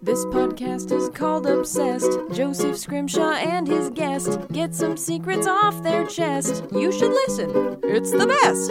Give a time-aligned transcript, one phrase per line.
[0.00, 2.12] This podcast is called Obsessed.
[2.32, 6.64] Joseph Scrimshaw and his guest get some secrets off their chest.
[6.70, 8.70] You should listen, it's the best.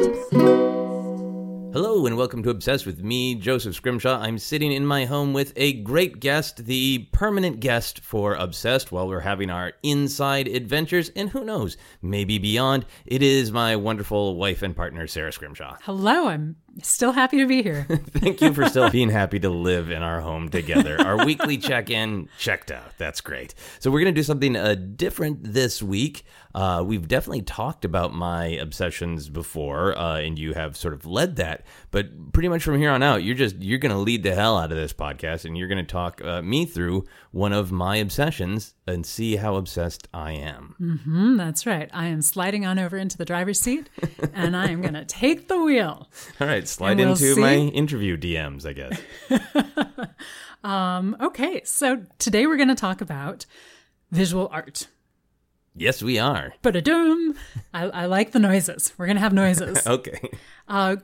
[1.73, 4.21] Hello and welcome to Obsessed with me, Joseph Scrimshaw.
[4.21, 9.09] I'm sitting in my home with a great guest, the permanent guest for Obsessed while
[9.09, 12.85] we're having our inside adventures, and who knows, maybe beyond.
[13.05, 15.75] It is my wonderful wife and partner, Sara Scrimshaw.
[15.81, 17.85] Hello, I'm still happy to be here.
[17.89, 20.99] Thank you for still being happy to live in our home together.
[20.99, 22.97] Our weekly check in checked out.
[22.97, 23.53] That's great.
[23.79, 26.23] So, we're going to do something uh, different this week.
[26.55, 31.35] Uh, we've definitely talked about my obsessions before, uh, and you have sort of led
[31.35, 31.63] that.
[31.91, 34.57] But pretty much from here on out, you're just you're going to lead the hell
[34.57, 37.97] out of this podcast, and you're going to talk uh, me through one of my
[37.97, 40.75] obsessions and see how obsessed I am.
[40.77, 41.89] hmm that's right.
[41.93, 43.89] I am sliding on over into the driver's seat,
[44.33, 46.09] and I am going to take the wheel.
[46.41, 47.39] All right, slide we'll into see.
[47.41, 48.99] my interview DMs, I guess.
[50.63, 53.45] Um, okay, so today we're going to talk about
[54.11, 54.87] visual art.
[55.75, 56.53] yes, we are.
[56.61, 57.35] But a doom.
[57.73, 58.91] I, I like the noises.
[58.97, 59.77] We're going to have noises.
[59.87, 60.29] Okay.
[60.67, 60.97] Uh,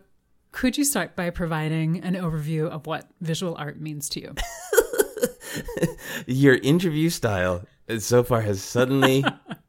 [0.51, 4.35] could you start by providing an overview of what visual art means to you?
[6.27, 7.63] your interview style
[7.99, 9.23] so far has suddenly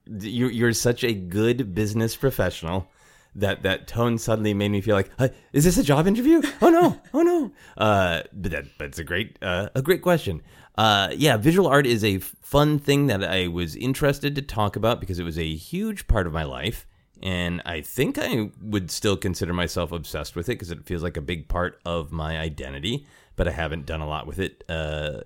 [0.06, 2.88] you, you're such a good business professional
[3.34, 6.42] that that tone suddenly made me feel like "Uh, is this a job interview?
[6.62, 7.00] Oh no.
[7.12, 7.52] Oh no.
[7.76, 10.42] Uh but that it's a great uh, a great question.
[10.76, 15.00] Uh yeah visual art is a fun thing that i was interested to talk about
[15.00, 16.86] because it was a huge part of my life.
[17.22, 21.16] And i think i would still consider myself obsessed with it because it feels like
[21.16, 25.20] a big part of my identity but I haven't done a lot with it uh,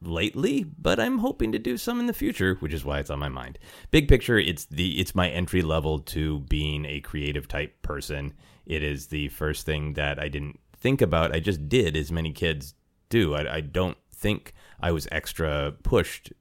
[0.00, 0.64] lately.
[0.64, 3.28] But I'm hoping to do some in the future, which is why it's on my
[3.28, 3.58] mind.
[3.90, 8.34] Big picture, it's the it's my entry level to being a creative type person.
[8.66, 11.34] It is the first thing that I didn't think about.
[11.34, 12.74] I just did, as many kids
[13.08, 13.34] do.
[13.34, 16.32] I, I don't think I was extra pushed,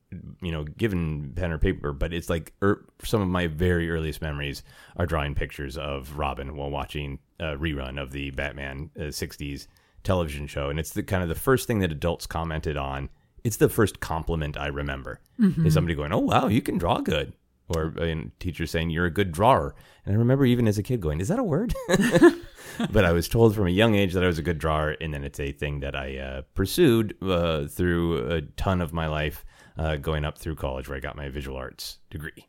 [0.41, 1.93] you know, given pen or paper.
[1.93, 4.63] But it's like er, some of my very earliest memories
[4.97, 9.67] are drawing pictures of Robin while watching a rerun of the Batman uh, '60s
[10.03, 13.09] television show, and it's the kind of the first thing that adults commented on.
[13.43, 15.19] It's the first compliment I remember
[15.65, 17.33] is somebody going, "Oh wow, you can draw good,"
[17.67, 19.73] or a teacher saying you're a good drawer.
[20.05, 21.73] And I remember even as a kid going, "Is that a word?"
[22.91, 25.13] but I was told from a young age that I was a good drawer, and
[25.13, 29.43] then it's a thing that I uh, pursued uh, through a ton of my life,
[29.77, 32.47] uh, going up through college where I got my visual arts degree.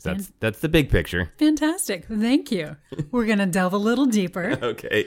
[0.00, 1.32] So that's that's the big picture.
[1.38, 2.06] Fantastic.
[2.06, 2.76] Thank you.
[3.10, 4.58] We're going to delve a little deeper.
[4.62, 5.06] Okay.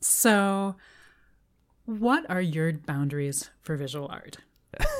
[0.00, 0.76] So,
[1.84, 4.38] what are your boundaries for visual art?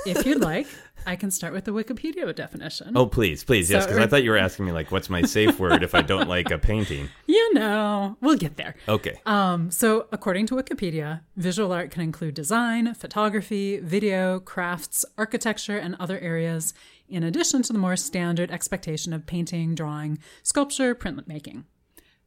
[0.06, 0.66] If you'd like,
[1.06, 2.96] I can start with the Wikipedia definition.
[2.96, 5.58] Oh, please, please, yes, because I thought you were asking me like, what's my safe
[5.58, 7.08] word if I don't like a painting?
[7.26, 8.74] You know, we'll get there.
[8.88, 9.20] Okay.
[9.26, 15.94] Um, so, according to Wikipedia, visual art can include design, photography, video, crafts, architecture, and
[16.00, 16.72] other areas,
[17.08, 21.64] in addition to the more standard expectation of painting, drawing, sculpture, printmaking.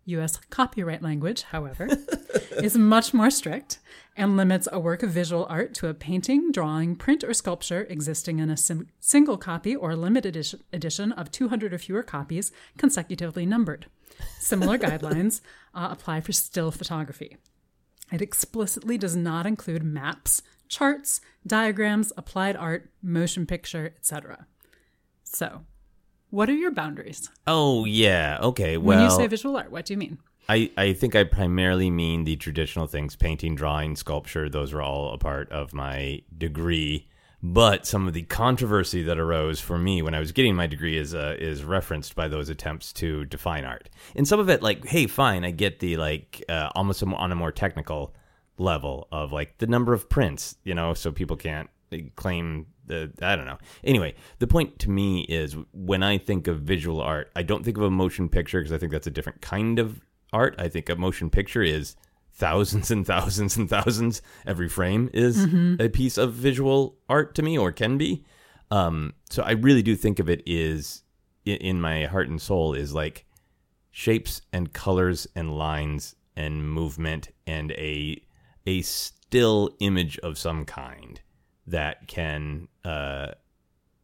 [0.06, 0.38] U.S.
[0.50, 1.88] copyright language, however,
[2.58, 3.80] is much more strict
[4.18, 8.40] and limits a work of visual art to a painting, drawing, print, or sculpture existing
[8.40, 10.36] in a sim- single copy or limited
[10.74, 13.86] edition, of 200 or fewer copies consecutively numbered.
[14.40, 15.42] Similar guidelines
[15.74, 17.38] uh, apply for still photography.
[18.12, 24.46] It explicitly does not include maps, charts, diagrams, applied art, motion picture, etc.
[25.24, 25.62] So,
[26.32, 27.30] what are your boundaries?
[27.46, 28.40] Oh yeah.
[28.42, 28.78] Okay.
[28.78, 30.18] When you say visual art, what do you mean?
[30.50, 34.50] I I think I primarily mean the traditional things: painting, drawing, sculpture.
[34.50, 37.08] Those are all a part of my degree.
[37.44, 40.98] But some of the controversy that arose for me when I was getting my degree
[40.98, 43.90] is uh, is referenced by those attempts to define art.
[44.16, 47.36] And some of it, like, hey, fine, I get the like uh, almost on a
[47.36, 48.14] more technical
[48.58, 51.70] level of like the number of prints, you know, so people can't
[52.16, 53.58] claim the I don't know.
[53.84, 57.78] Anyway, the point to me is when I think of visual art, I don't think
[57.78, 60.02] of a motion picture because I think that's a different kind of
[60.34, 60.56] art.
[60.58, 61.96] I think a motion picture is
[62.34, 64.22] thousands and thousands and thousands.
[64.46, 65.46] Every frame is
[65.80, 68.24] a piece of visual art to me, or can be.
[68.72, 71.04] Um, so I really do think of it is
[71.46, 73.26] in, in my heart and soul is like
[73.92, 78.22] shapes and colors and lines and movement and a
[78.66, 81.20] a still image of some kind
[81.68, 83.28] that can uh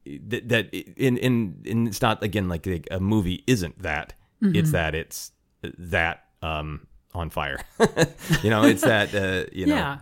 [0.06, 4.72] that, that in in in it's not again like, like a movie isn't that it's
[4.72, 5.32] that it's
[5.78, 7.60] that um on fire
[8.44, 9.98] you know it's that uh you know yeah.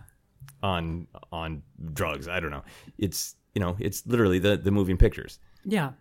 [0.62, 1.64] on on
[1.94, 2.64] drugs i don't know
[2.98, 5.92] it's you know it's literally the the moving pictures Yeah.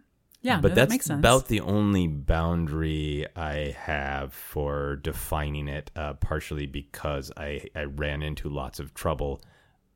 [0.42, 0.60] Yeah.
[0.60, 5.90] but no, that's that about the only boundary I have for defining it.
[5.96, 9.40] Uh, partially because I I ran into lots of trouble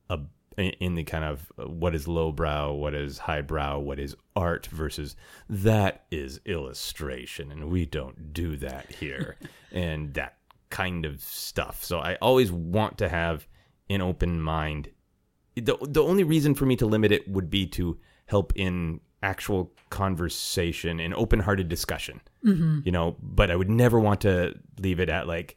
[0.09, 4.67] ab- in, the kind of uh, what is lowbrow, what is highbrow, what is art
[4.67, 5.17] versus
[5.49, 9.37] that is illustration, and we don't do that here,
[9.73, 10.37] and that
[10.71, 11.85] kind of stuff.
[11.85, 13.47] So I always want to have
[13.89, 14.91] an open mind.
[15.55, 19.73] The the only reason for me to limit it would be to help in actual
[19.91, 22.21] conversation and open-hearted discussion.
[22.45, 22.81] Mm-hmm.
[22.85, 25.57] You know, but I would never want to leave it at like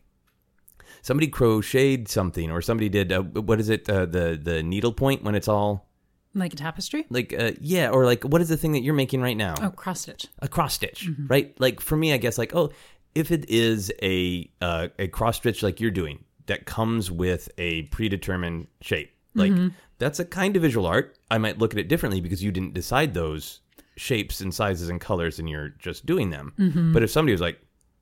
[1.02, 5.24] somebody crocheted something or somebody did uh, what is it uh, the the needle point
[5.24, 5.88] when it's all
[6.34, 7.06] Like a tapestry?
[7.10, 9.70] like uh, yeah or like what is the thing that you're making right now Oh,
[9.72, 10.28] cross stitch.
[10.40, 11.54] a cross stitch, right?
[11.60, 12.72] Like for me, I guess like oh,
[13.16, 17.84] if it is a uh, a cross stitch like you're doing that comes with a
[17.84, 19.54] predetermined shape, like
[20.00, 21.18] that's a kind of visual art.
[21.30, 23.60] I might look at it differently because you didn't decide those
[23.98, 26.54] shapes and sizes and colors, and you're just doing them.
[26.94, 27.60] But if somebody was like,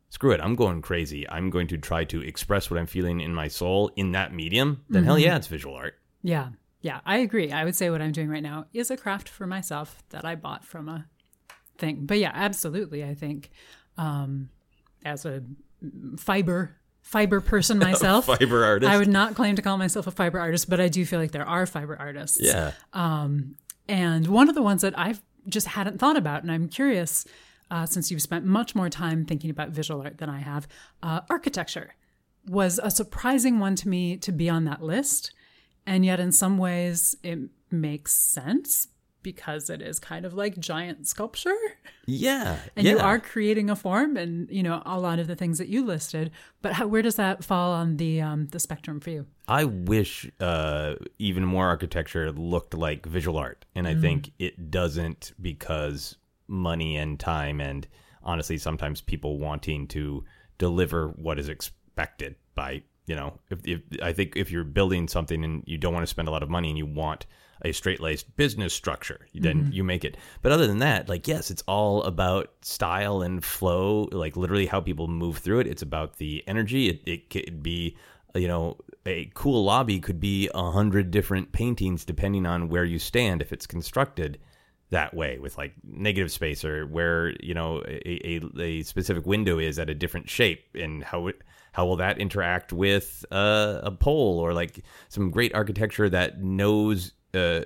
[0.09, 1.27] screw it, I'm going crazy.
[1.29, 4.83] I'm going to try to express what I'm feeling in my soul in that medium.
[4.89, 5.95] Then hell yeah, it's visual art.
[6.21, 6.49] Yeah.
[6.81, 7.51] Yeah, I agree.
[7.51, 10.35] I would say what I'm doing right now is a craft for myself that I
[10.35, 11.05] bought from a
[11.77, 12.05] thing.
[12.05, 13.03] But yeah, absolutely.
[13.03, 13.49] I think
[13.97, 14.49] um,
[15.03, 15.43] as a
[16.17, 18.91] fiber fiber person myself, Fiber artist.
[18.91, 21.31] I would not claim to call myself a fiber artist, but I do feel like
[21.31, 22.39] there are fiber artists.
[22.41, 22.71] yeah.
[22.93, 23.55] Um,
[23.87, 27.25] and one of the ones that I've just hadn't thought about, and I'm curious,
[27.71, 30.67] uh, since you've spent much more time thinking about visual art than I have,
[31.03, 31.95] uh, architecture
[32.47, 35.31] was a surprising one to me to be on that list.
[35.85, 37.39] And yet, in some ways, it
[37.71, 38.87] makes sense
[39.21, 41.55] because it is kind of like giant sculpture.
[42.05, 42.57] Yeah.
[42.75, 42.93] And yeah.
[42.93, 45.85] you are creating a form, and you know a lot of the things that you
[45.85, 46.31] listed.
[46.61, 49.25] But how, where does that fall on the um, the spectrum for you?
[49.47, 55.33] I wish uh, even more architecture looked like visual art, and I think it doesn't
[55.41, 56.15] because
[56.49, 57.87] money and time, and
[58.23, 60.25] honestly, sometimes people wanting to
[60.57, 63.39] deliver what is expected by you know.
[63.49, 66.31] If, if I think if you're building something and you don't want to spend a
[66.31, 67.25] lot of money and you want
[67.63, 69.73] a straight laced business structure, then mm-hmm.
[69.73, 70.15] you make it.
[70.41, 74.79] But other than that, like yes, it's all about style and flow, like literally how
[74.79, 75.67] people move through it.
[75.67, 76.89] It's about the energy.
[76.89, 77.97] It, it could be
[78.35, 82.99] you know, a cool lobby could be a hundred different paintings depending on where you
[82.99, 84.37] stand if it's constructed
[84.91, 89.59] that way with like negative space or where you know a, a, a specific window
[89.59, 91.41] is at a different shape and how it
[91.71, 97.13] how will that interact with uh, a pole or like some great architecture that knows
[97.35, 97.61] uh,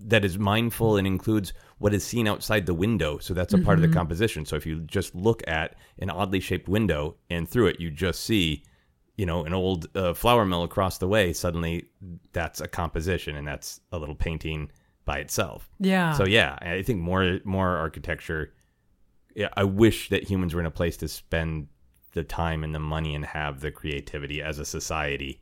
[0.00, 3.18] that is mindful and includes what is seen outside the window.
[3.18, 4.44] So that's a part of the composition.
[4.44, 8.24] So if you just look at an oddly shaped window and through it you just
[8.24, 8.64] see
[9.16, 11.88] you know, an old uh, flour mill across the way, suddenly
[12.32, 14.70] that's a composition and that's a little painting
[15.06, 15.70] by itself.
[15.80, 16.12] Yeah.
[16.12, 18.52] So yeah, I think more more architecture.
[19.34, 21.68] Yeah, I wish that humans were in a place to spend
[22.12, 25.40] the time and the money and have the creativity as a society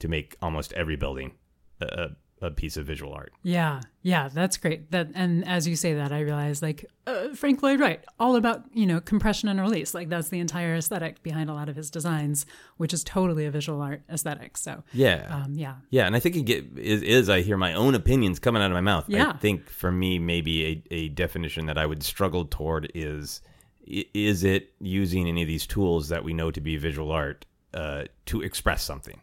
[0.00, 1.32] to make almost every building
[1.80, 2.10] a,
[2.44, 3.32] a piece of visual art.
[3.42, 4.90] Yeah, yeah, that's great.
[4.90, 8.64] That and as you say that, I realize like uh, Frank Lloyd Wright, all about
[8.72, 9.94] you know compression and release.
[9.94, 12.46] Like that's the entire aesthetic behind a lot of his designs,
[12.76, 14.56] which is totally a visual art aesthetic.
[14.58, 15.26] So Yeah.
[15.30, 18.38] um, yeah, Yeah, and I think it get, is, is I hear my own opinions
[18.38, 19.06] coming out of my mouth.
[19.08, 19.30] Yeah.
[19.30, 23.40] I think for me, maybe a, a definition that I would struggle toward is
[23.86, 27.44] is it using any of these tools that we know to be visual art
[27.74, 29.20] uh, to express something?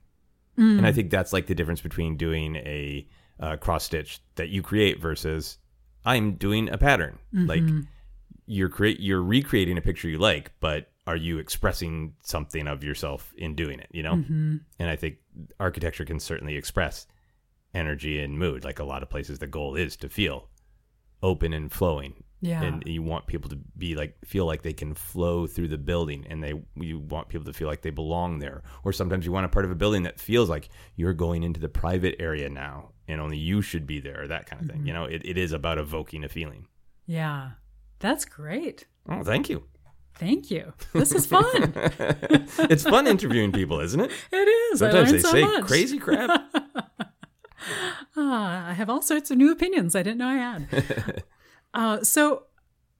[0.77, 0.95] And I mm.
[0.95, 3.07] think that's like the difference between doing a
[3.39, 5.57] uh, cross stitch that you create versus
[6.05, 7.19] I'm doing a pattern.
[7.47, 7.81] Like mm-hmm.
[8.45, 13.33] you're create you're recreating a picture you like, but are you expressing something of yourself
[13.37, 13.87] in doing it?
[13.91, 14.57] You know, mm-hmm.
[14.79, 15.17] and I think
[15.59, 17.07] architecture can certainly express
[17.73, 18.63] energy and mood.
[18.63, 20.47] Like a lot of places, the goal is to feel
[21.23, 22.23] open and flowing.
[22.43, 22.63] Yeah.
[22.63, 26.25] and you want people to be like feel like they can flow through the building,
[26.29, 28.63] and they you want people to feel like they belong there.
[28.83, 31.59] Or sometimes you want a part of a building that feels like you're going into
[31.59, 34.87] the private area now, and only you should be there, or that kind of thing.
[34.87, 36.65] You know, it, it is about evoking a feeling.
[37.05, 37.51] yeah,
[37.99, 38.85] that's great.
[39.07, 39.63] Oh, thank you.
[40.15, 40.73] Thank you.
[40.93, 41.73] This is fun.
[42.69, 44.11] It's fun interviewing people, isn't it?
[44.31, 44.79] it is.
[44.79, 45.65] Sometimes they so say much.
[45.65, 46.41] crazy crap.
[48.17, 51.23] Ah, I have all sorts of new opinions I didn't know I had.
[51.73, 52.43] uh, so,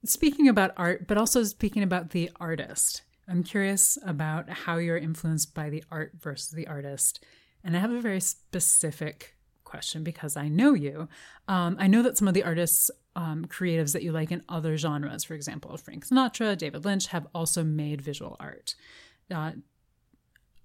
[0.06, 5.54] speaking about art, but also speaking about the artist, I'm curious about how you're influenced
[5.54, 7.24] by the art versus the artist.
[7.64, 11.08] And I have a very specific question because I know you.
[11.48, 14.78] Um, I know that some of the artists, um, creatives that you like in other
[14.78, 18.76] genres, for example, Frank Sinatra, David Lynch, have also made visual art.
[19.30, 19.52] Uh,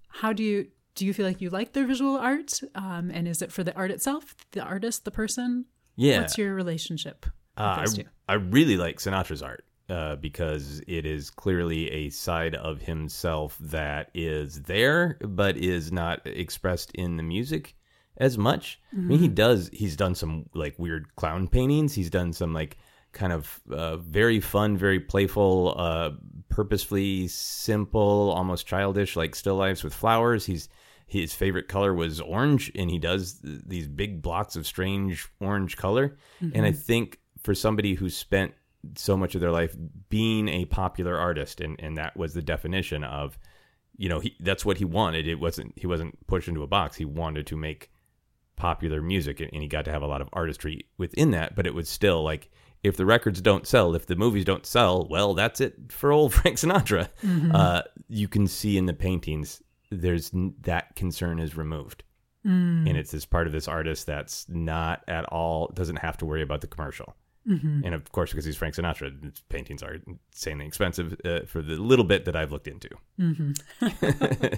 [0.09, 3.41] how do you do you feel like you like their visual art um, and is
[3.43, 6.19] it for the art itself the artist the person Yeah.
[6.21, 8.05] what's your relationship Uh, I.
[8.29, 14.09] I really like Sinatra's art uh, because it is clearly a side of himself that
[14.13, 17.75] is there, but is not expressed in the music.
[18.17, 18.79] as much.
[18.93, 19.69] I mean, he does.
[19.71, 21.93] He's done some like weird clown paintings.
[21.93, 22.77] He's done some like
[23.13, 26.11] kind of uh, very fun, very playful, uh,
[26.49, 30.45] purposefully simple, almost childish, like still lifes with flowers.
[30.45, 30.67] He's
[31.05, 35.77] his favorite color was orange, and he does th- these big blocks of strange orange
[35.77, 36.17] color.
[36.41, 38.53] And I think for somebody who spent
[38.95, 39.75] so much of their life
[40.09, 43.37] being a popular artist, and and that was the definition of,
[43.97, 45.27] you know, he that's what he wanted.
[45.27, 46.97] It wasn't he wasn't pushed into a box.
[46.97, 47.91] He wanted to make
[48.55, 51.55] popular music and and he got to have a lot of artistry within that.
[51.55, 52.49] But it was still like
[52.83, 56.33] if the records don't sell if the movies don't sell well that's it for old
[56.33, 57.09] frank sinatra.
[57.53, 62.03] Uh, you can see in the paintings there's that concern is removed.
[62.87, 66.41] And it's this part of this artist that's not at all doesn't have to worry
[66.41, 67.15] about the commercial
[67.49, 69.09] and of course because he's frank sinatra
[69.47, 72.89] paintings are insanely expensive uh, for the little bit that i've looked into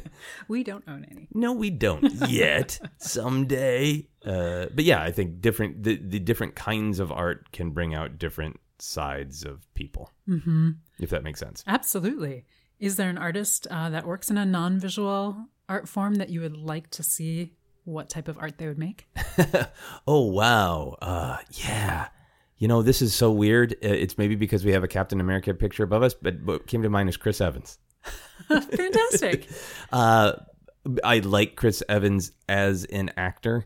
[0.48, 1.27] We don't own any.
[1.34, 2.79] No, we don't yet.
[2.98, 4.08] Someday.
[4.25, 8.17] Uh, but yeah, I think different the, the different kinds of art can bring out
[8.17, 10.12] different sides of people.
[10.27, 10.72] Mm-hmm.
[11.00, 11.63] If that makes sense.
[11.67, 12.46] Absolutely.
[12.79, 16.41] Is there an artist uh, that works in a non visual art form that you
[16.41, 17.53] would like to see
[17.84, 19.08] what type of art they would make?
[20.08, 20.98] Oh wow.
[21.01, 22.10] Uh, yeah.
[22.59, 23.75] You know, this is so weird.
[23.81, 26.89] It's maybe because we have a Captain America picture above us, but what came to
[26.89, 27.79] mind is Chris Evans.
[28.47, 29.47] Fantastic.
[29.91, 30.33] Uh,
[31.03, 33.65] I like Chris Evans as an actor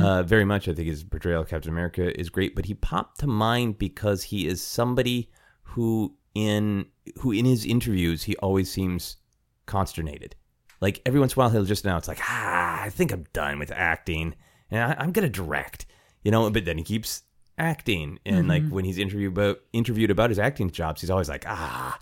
[0.00, 0.66] uh, very much.
[0.66, 4.24] I think his portrayal of Captain America is great, but he popped to mind because
[4.24, 5.30] he is somebody
[5.62, 6.86] who in
[7.20, 9.16] who in his interviews he always seems
[9.66, 10.36] consternated.
[10.80, 13.58] Like every once in a while he'll just announce like, ah, I think I'm done
[13.58, 14.34] with acting
[14.70, 15.86] and I, I'm gonna direct,
[16.22, 16.50] you know.
[16.50, 17.22] But then he keeps
[17.58, 21.44] acting, and like when he's interviewed about interviewed about his acting jobs, he's always like,
[21.46, 21.98] ah,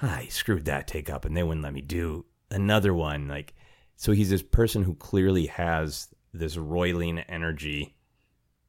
[0.00, 3.28] I screwed that take up, and they wouldn't let me do another one.
[3.28, 3.54] Like,
[3.96, 7.96] so he's this person who clearly has this roiling energy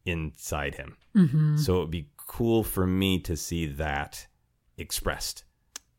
[0.05, 0.97] inside him.
[1.15, 1.57] Mm-hmm.
[1.57, 4.27] So it would be cool for me to see that
[4.77, 5.43] expressed.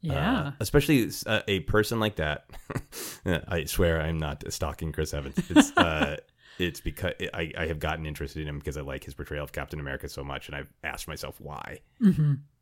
[0.01, 0.39] Yeah.
[0.39, 2.45] Uh, especially a, a person like that.
[3.27, 5.39] I swear I'm not stalking Chris Evans.
[5.49, 6.19] It's uh,
[6.59, 9.53] it's because I, I have gotten interested in him because I like his portrayal of
[9.53, 11.81] Captain America so much, and I've asked myself why.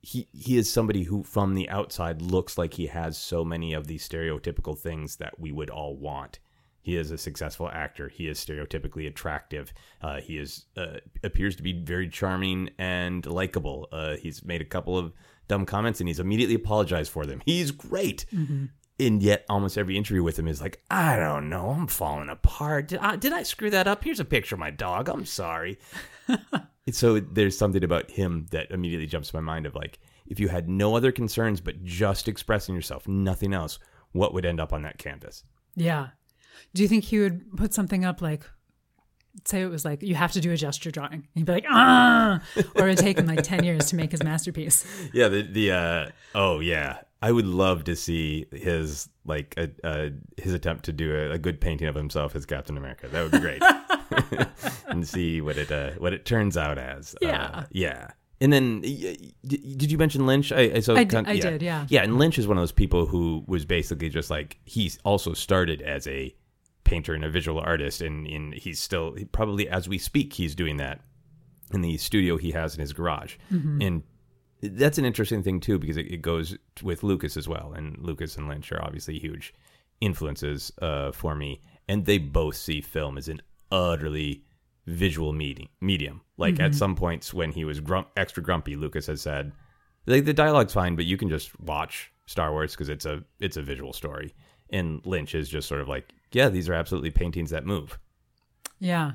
[0.01, 3.87] He he is somebody who, from the outside, looks like he has so many of
[3.87, 6.39] these stereotypical things that we would all want.
[6.81, 8.09] He is a successful actor.
[8.09, 9.73] He is stereotypically attractive.
[10.01, 13.89] Uh, he is uh, appears to be very charming and likable.
[13.93, 15.13] Uh, he's made a couple of
[15.47, 17.41] dumb comments and he's immediately apologized for them.
[17.45, 18.27] He's great.
[19.07, 22.89] And yet, almost every interview with him is like, I don't know, I'm falling apart.
[22.89, 24.05] Did I, did I screw that up?
[24.05, 25.09] Here's a picture of my dog.
[25.09, 25.79] I'm sorry.
[26.91, 30.49] so there's something about him that immediately jumps to my mind of like, if you
[30.49, 33.79] had no other concerns but just expressing yourself, nothing else,
[34.13, 35.45] what would end up on that canvas?
[35.75, 36.09] Yeah.
[36.75, 38.45] Do you think he would put something up like,
[39.45, 41.13] say it was like, you have to do a gesture drawing?
[41.13, 42.41] And he'd be like, ah,
[42.77, 44.85] or it'd take him like 10 years to make his masterpiece.
[45.13, 50.11] Yeah, the the uh, oh yeah, I would love to see his like a, uh,
[50.37, 53.09] his attempt to do a, a good painting of himself as Captain America.
[53.09, 53.63] That would be great,
[54.89, 57.15] and see what it uh, what it turns out as.
[57.21, 57.43] Yeah.
[57.45, 58.11] uh, yeah.
[58.41, 60.51] And then, did you mention Lynch?
[60.51, 60.95] I, I saw.
[60.97, 61.87] I did- I did, yeah.
[61.89, 65.33] Yeah, and Lynch is one of those people who was basically just like he also
[65.33, 66.35] started as a
[66.83, 70.79] painter and a visual artist, and, and he's still probably as we speak he's doing
[70.79, 71.01] that
[71.73, 74.03] in the studio he has in his garage, and
[74.63, 78.37] that's an interesting thing too because it, it goes with Lucas as well, and Lucas
[78.37, 79.53] and Lynch are obviously huge
[80.01, 84.45] influences uh, for me, and they both see film as an utterly
[84.87, 85.69] visual medium.
[85.81, 89.53] Medium, like at some points when he was grump, extra grumpy, Lucas has said,
[90.07, 93.57] like the dialogue's fine, but you can just watch Star Wars because it's a it's
[93.57, 94.35] a visual story,
[94.71, 97.99] and Lynch is just sort of like, yeah, these are absolutely paintings that move.
[98.79, 99.13] Yeah.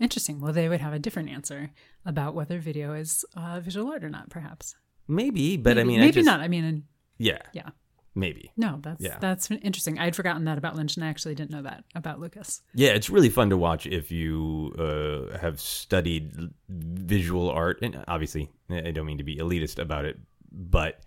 [0.00, 0.40] Interesting.
[0.40, 1.70] Well, they would have a different answer
[2.04, 4.74] about whether video is uh, visual art or not, perhaps.
[5.08, 6.40] Maybe, but I Maybe- mean, I maybe just- not.
[6.40, 6.84] I mean,
[7.18, 7.68] Yeah, yeah.
[8.14, 8.50] maybe.
[8.56, 9.18] No, that's Yeah.
[9.18, 9.98] that's interesting.
[9.98, 12.62] I'd forgotten that about Lynch, and I actually didn't know that about Lucas.
[12.74, 17.78] Yeah, it's really fun to watch if you uh, have studied visual art.
[17.82, 20.18] And obviously, I don't mean to be elitist about it,
[20.52, 21.00] but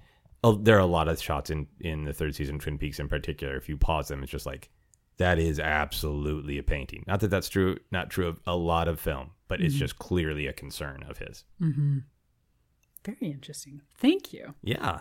[0.44, 3.08] uh, there are a lot of shots in, in the third season Twin Peaks in
[3.08, 3.56] particular.
[3.58, 4.70] If you pause them, it's just like,
[5.18, 7.04] that is absolutely a painting.
[7.08, 10.48] Not that that's true, not true of a lot of film, but it's just clearly
[10.48, 11.44] a concern of his.
[11.60, 13.82] Very interesting.
[13.98, 14.54] Thank you.
[14.62, 15.00] Yeah.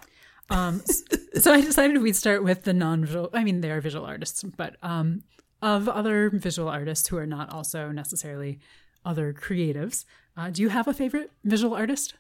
[0.49, 0.82] Um,
[1.35, 3.30] so I decided we'd start with the non-visual.
[3.32, 5.25] I mean, they are visual artists, but um,
[5.61, 8.61] of other visual artists who are not also necessarily
[9.04, 10.04] other creatives.
[10.37, 12.14] Uh, do you have a favorite visual artist?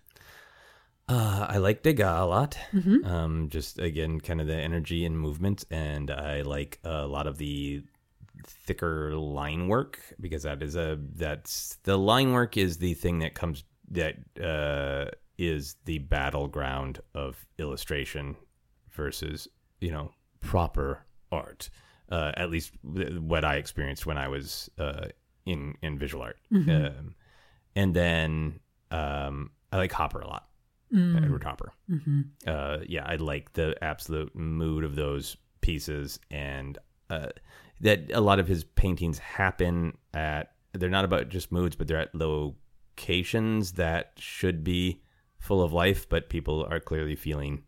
[1.08, 2.58] Uh, I like Degas a lot.
[3.06, 7.38] Um, just again, kind of the energy and movement, and I like a lot of
[7.38, 7.84] the
[8.44, 13.34] thicker line work because that is a that's the line work is the thing that
[13.34, 18.36] comes that uh, is the battleground of illustration
[18.90, 19.48] versus
[19.80, 20.10] you know
[20.40, 21.70] proper art.
[22.10, 25.06] Uh, at least what I experienced when I was uh,
[25.44, 26.38] in in visual art,
[26.98, 27.14] um,
[27.76, 28.60] and then
[28.90, 30.45] um, I like Hopper a lot.
[30.94, 31.72] Edward Hopper.
[32.46, 36.78] Uh, yeah, I like the absolute mood of those pieces, and
[37.10, 37.28] uh,
[37.80, 40.52] that a lot of his paintings happen at.
[40.72, 45.00] They're not about just moods, but they're at locations that should be
[45.38, 47.62] full of life, but people are clearly feeling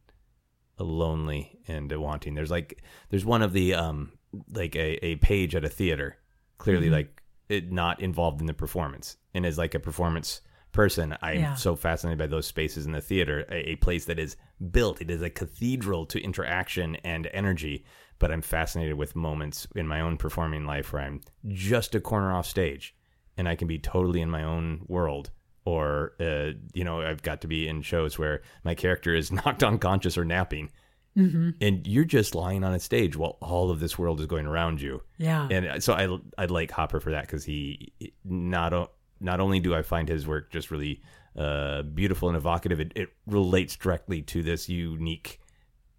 [0.78, 2.34] lonely and wanting.
[2.34, 4.12] There's like there's one of the um
[4.52, 6.18] like a, a page at a theater,
[6.58, 10.42] clearly like it not involved in the performance, and as like a performance
[10.82, 11.54] person, I'm Yeah.
[11.56, 14.36] so fascinated by those spaces in the theater, a, a place that is
[14.70, 15.00] built.
[15.00, 17.84] It is a cathedral to interaction and energy.
[18.20, 22.32] But I'm fascinated with moments in my own performing life where I'm just a corner
[22.32, 22.94] off stage,
[23.36, 25.30] and I can be totally in my own world.
[25.64, 29.62] Or, uh, you know, I've got to be in shows where my character is knocked
[29.64, 30.70] unconscious or napping,
[31.16, 34.80] and you're just lying on a stage while all of this world is going around
[34.80, 35.02] you.
[35.18, 35.48] Yeah.
[35.50, 36.04] And so I
[36.42, 37.92] I like Hopper for that because he
[38.24, 38.72] not
[39.20, 41.02] not only do I find his work just really
[41.36, 45.40] uh, beautiful and evocative, it, it relates directly to this unique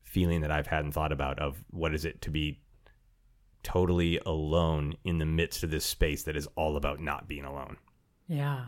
[0.04, 2.60] feeling that I've had and thought about of what is it to be
[3.62, 7.78] totally alone in the midst of this space that is all about not being alone.
[8.28, 8.68] yeah.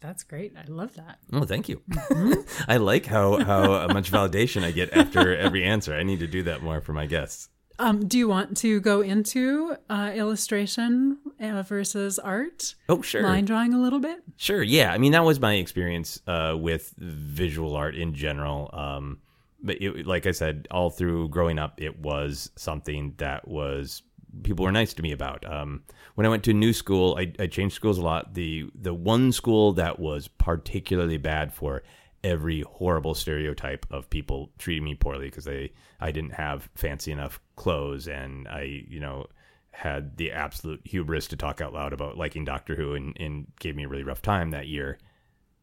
[0.00, 0.52] That's great.
[0.54, 1.18] I love that.
[1.32, 1.80] Oh, thank you.
[2.68, 5.94] I like how how much validation I get after every answer.
[5.94, 7.48] I need to do that more for my guests.
[7.78, 12.74] Um, do you want to go into uh, illustration uh, versus art?
[12.88, 13.22] Oh, sure.
[13.22, 14.22] Line drawing a little bit?
[14.36, 14.62] Sure.
[14.62, 14.92] Yeah.
[14.92, 18.70] I mean, that was my experience uh, with visual art in general.
[18.72, 19.18] Um,
[19.62, 24.02] but it, like I said, all through growing up, it was something that was
[24.42, 25.50] people were nice to me about.
[25.50, 25.82] Um,
[26.14, 28.34] when I went to new school, I, I changed schools a lot.
[28.34, 31.82] The the one school that was particularly bad for
[32.24, 37.38] every horrible stereotype of people treating me poorly because they I didn't have fancy enough
[37.54, 39.26] clothes and I you know
[39.70, 43.76] had the absolute hubris to talk out loud about liking Doctor Who and, and gave
[43.76, 44.98] me a really rough time that year.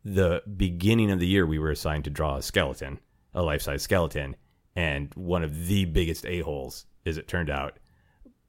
[0.06, 3.00] The beginning of the year we were assigned to draw a skeleton,
[3.34, 4.36] a life size skeleton,
[4.76, 7.80] and one of the biggest a holes, as it turned out,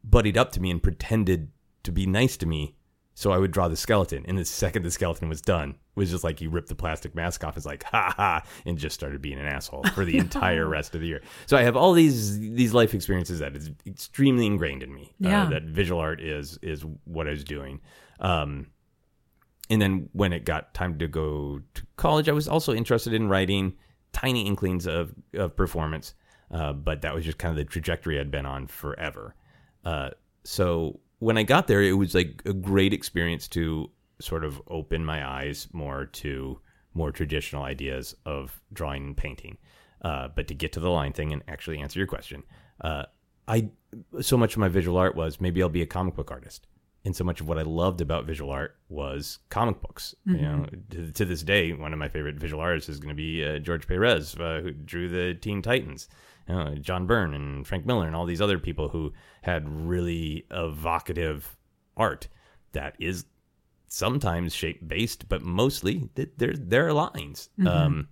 [0.03, 1.51] buddied up to me and pretended
[1.85, 2.75] to be nice to me
[3.15, 4.25] so I would draw the skeleton.
[4.27, 7.45] And the second the skeleton was done, was just like he ripped the plastic mask
[7.45, 7.57] off.
[7.57, 11.01] It's like ha ha, and just started being an asshole for the entire rest of
[11.01, 11.23] the year.
[11.47, 15.13] So I have all these these life experiences that is extremely ingrained in me.
[15.19, 15.45] Yeah.
[15.45, 17.81] Uh, that visual art is is what I was doing.
[18.21, 18.69] Um,
[19.71, 23.29] and then when it got time to go to college, I was also interested in
[23.29, 23.75] writing
[24.13, 26.15] tiny inklings of, of performance.
[26.51, 29.35] Uh, but that was just kind of the trajectory I'd been on forever.
[29.85, 30.11] Uh,
[30.45, 33.91] so when I got there, it was like a great experience to
[34.23, 36.59] sort of open my eyes more to
[36.95, 39.59] more traditional ideas of drawing and painting.
[40.03, 42.43] Uh, but to get to the line thing and actually answer your question,
[42.81, 43.05] uh,
[43.47, 43.71] I
[44.21, 46.67] so much of my visual art was maybe I'll be a comic book artist,
[47.05, 50.15] and so much of what I loved about visual art was comic books.
[50.25, 53.15] You know, to, to this day, one of my favorite visual artists is going to
[53.15, 56.09] be uh, George Perez, uh, who drew the Teen Titans.
[56.49, 60.47] You know, John Byrne and Frank Miller and all these other people who had really
[60.51, 61.57] evocative
[61.97, 62.27] art
[62.73, 63.27] that is
[63.93, 67.51] sometimes shape based, but mostly there there are lines.
[67.67, 68.09] Um,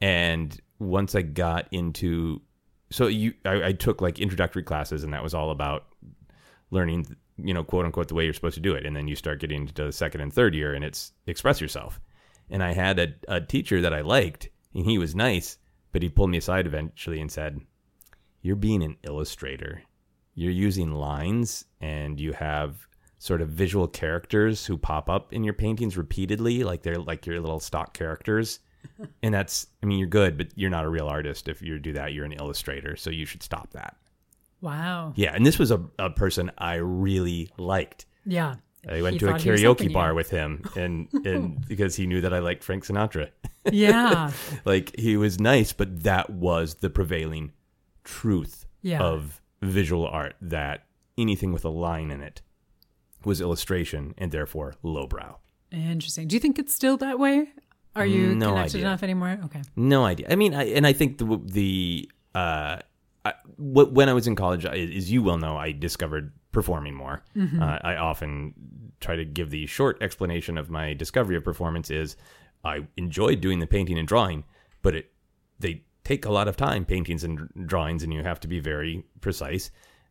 [0.00, 2.42] and once I got into,
[2.90, 5.86] so you, I, I took like introductory classes, and that was all about
[6.70, 8.84] learning, you know, quote unquote, the way you're supposed to do it.
[8.84, 11.98] And then you start getting into the second and third year, and it's express yourself.
[12.50, 15.56] And I had a, a teacher that I liked, and he was nice,
[15.92, 17.58] but he pulled me aside eventually and said,
[18.42, 19.82] "You're being an illustrator.
[20.34, 22.86] You're using lines, and you have."
[23.24, 27.40] Sort of visual characters who pop up in your paintings repeatedly like they're like your
[27.40, 28.60] little stock characters
[29.22, 31.94] and that's i mean you're good but you're not a real artist if you do
[31.94, 33.96] that you're an illustrator so you should stop that
[34.60, 35.12] Wow.
[35.16, 38.56] yeah and this was a, a person i really liked Yeah.
[38.88, 39.90] i went He to a karaoke you.
[39.90, 43.30] bar with him and and because he knew that i liked frank sinatra
[43.72, 44.32] Yeah.
[44.66, 47.52] like he was nice but that was the prevailing
[48.04, 49.00] truth Yeah.
[49.02, 50.84] of visual art that
[51.16, 52.42] anything with a line in it
[53.26, 55.38] was illustration and therefore lowbrow
[55.72, 56.28] Interesting.
[56.28, 57.48] Do you think it's still that way?
[57.96, 58.86] Are you No connected idea.
[58.86, 59.38] enough anymore?
[59.46, 59.62] Okay.
[59.74, 60.26] No idea.
[60.30, 62.78] I mean, I, and I think the the uh,
[63.24, 67.24] I, when I was in college, I, as you well know, I discovered performing more.
[67.36, 68.54] Uh, I often
[69.00, 72.16] try to give the short explanation of my discovery of performance is
[72.64, 74.44] I enjoyed doing the painting and drawing,
[74.82, 75.10] but it
[75.58, 79.04] they take a lot of time, paintings and drawings, and you have to be very
[79.20, 79.70] precise.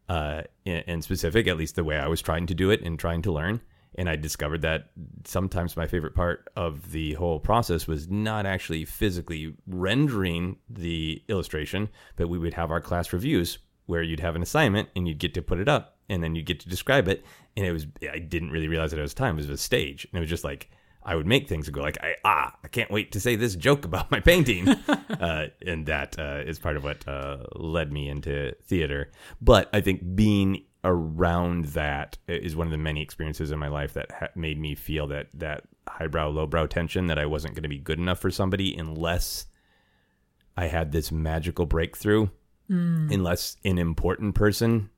[0.10, 3.22] Uh, in, specific, at least the way I was trying to do it and trying
[3.24, 3.62] to learn.
[3.96, 4.90] And I discovered that
[5.24, 11.90] sometimes my favorite part of the whole process was not actually physically rendering the illustration,
[12.16, 15.34] but we would have our class reviews where you'd have an assignment and you'd get
[15.36, 17.24] to put it up and then you'd get to describe it.
[17.56, 19.36] And it was, I didn't really realize that it was time.
[19.36, 20.08] It was a stage.
[20.12, 20.72] And it was just like,
[21.06, 23.56] I would make things and go like, I, ah, I can't wait to say this
[23.56, 24.68] joke about my painting.
[24.90, 29.12] uh, and that uh, is part of what uh, led me into theater.
[29.42, 33.94] But I think being around that is one of the many experiences in my life
[33.94, 37.70] that ha- made me feel that that highbrow, lowbrow tension that I wasn't going to
[37.70, 39.46] be good enough for somebody unless
[40.56, 42.28] I had this magical breakthrough,
[43.12, 44.90] unless an important person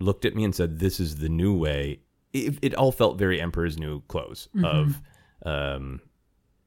[0.00, 2.00] looked at me and said, "This is the new way."
[2.32, 5.00] It, it all felt very Emperor's New Clothes of
[5.42, 6.00] um,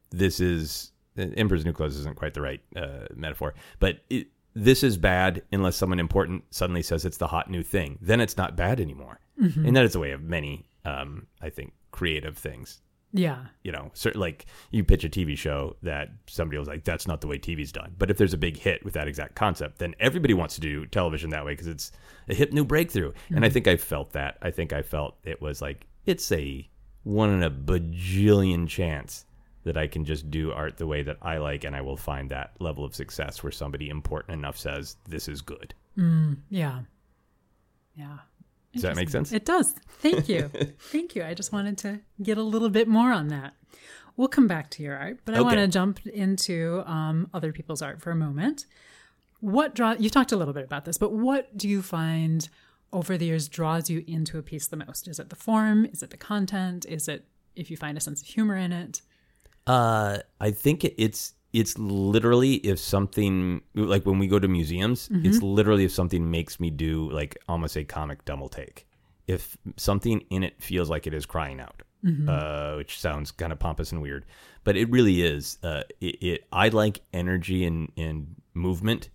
[0.09, 4.97] this is Emperor's New Clothes isn't quite the right uh, metaphor, but it, this is
[4.97, 7.97] bad unless someone important suddenly says it's the hot new thing.
[8.01, 9.19] Then it's not bad anymore,
[9.65, 12.81] and that is the way of many, um, I think, creative things.
[13.13, 13.45] Yeah.
[13.63, 17.21] You know, certain, like you pitch a TV show that somebody was like, "That's not
[17.21, 19.95] the way TV's done." But if there's a big hit with that exact concept, then
[19.99, 21.91] everybody wants to do television that way because it's
[22.27, 23.13] a hip new breakthrough.
[23.29, 24.37] And I think I felt that.
[24.41, 26.67] I think I felt it was like it's a
[27.07, 29.25] one in a bajillion chance
[29.63, 32.29] that I can just do art the way that I like, and I will find
[32.31, 35.73] that level of success where somebody important enough says this is good.
[36.49, 36.81] Yeah.
[37.95, 38.17] Yeah.
[38.73, 39.31] Does that make sense?
[39.31, 39.73] It does.
[40.01, 40.49] Thank you.
[40.79, 41.23] Thank you.
[41.23, 43.53] I just wanted to get a little bit more on that.
[44.15, 45.45] We'll come back to your art, but I Okay.
[45.45, 48.65] want to jump into um, other people's art for a moment.
[49.39, 49.93] What draw?
[49.93, 52.47] You talked a little bit about this, but what do you find
[52.93, 55.07] over the years draws you into a piece the most?
[55.07, 55.85] Is it the form?
[55.85, 56.85] Is it the content?
[56.87, 59.01] Is it if you find a sense of humor in it?
[59.65, 65.41] Uh, I think it's it's literally if something like when we go to museums, it's
[65.41, 68.87] literally if something makes me do like almost a comic double take.
[69.27, 71.81] If something in it feels like it is crying out,
[72.29, 74.25] uh, which sounds kind of pompous and weird,
[74.63, 75.57] but it really is.
[75.63, 79.09] Uh, it, it I like energy and and movement.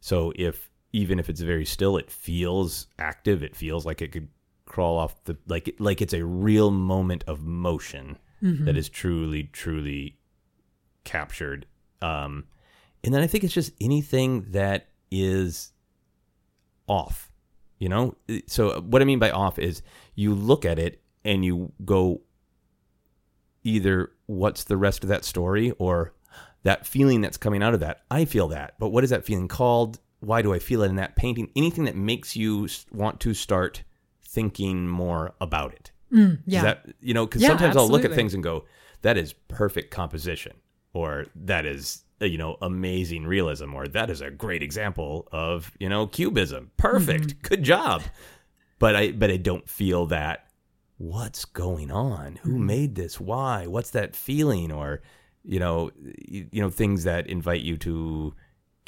[0.00, 3.42] So if even if it's very still, it feels active.
[3.42, 4.28] It feels like it could
[4.66, 8.18] crawl off the like like it's a real moment of motion
[8.64, 10.18] that is truly truly
[11.04, 11.66] captured.
[12.00, 12.44] Um,
[13.04, 15.72] and then I think it's just anything that is
[16.86, 17.30] off.
[17.78, 19.82] You know, so what I mean by off is
[20.14, 22.20] you look at it and you go
[23.64, 26.12] either what's the rest of that story or
[26.62, 28.02] that feeling that's coming out of that.
[28.10, 29.98] I feel that, but what is that feeling called?
[30.20, 31.50] Why do I feel it in that painting?
[31.56, 33.82] Anything that makes you want to start
[34.22, 35.90] thinking more about it.
[36.12, 36.62] Mm, Yeah.
[36.62, 38.64] That you know because Yeah, sometimes I'll look at things and go,
[39.02, 40.52] that is perfect composition,
[40.92, 45.70] or that is uh, you know amazing realism, or that is a great example of
[45.78, 46.70] you know cubism.
[46.76, 47.48] Perfect, Mm-hmm.
[47.48, 48.02] good job.
[48.78, 50.46] But I but I don't feel that.
[50.98, 52.36] What's going on?
[52.42, 52.66] Who Mm-hmm.
[52.66, 53.18] made this?
[53.20, 53.66] Why?
[53.66, 54.70] What's that feeling?
[54.72, 55.00] Or
[55.44, 58.34] you know you, you know things that invite you to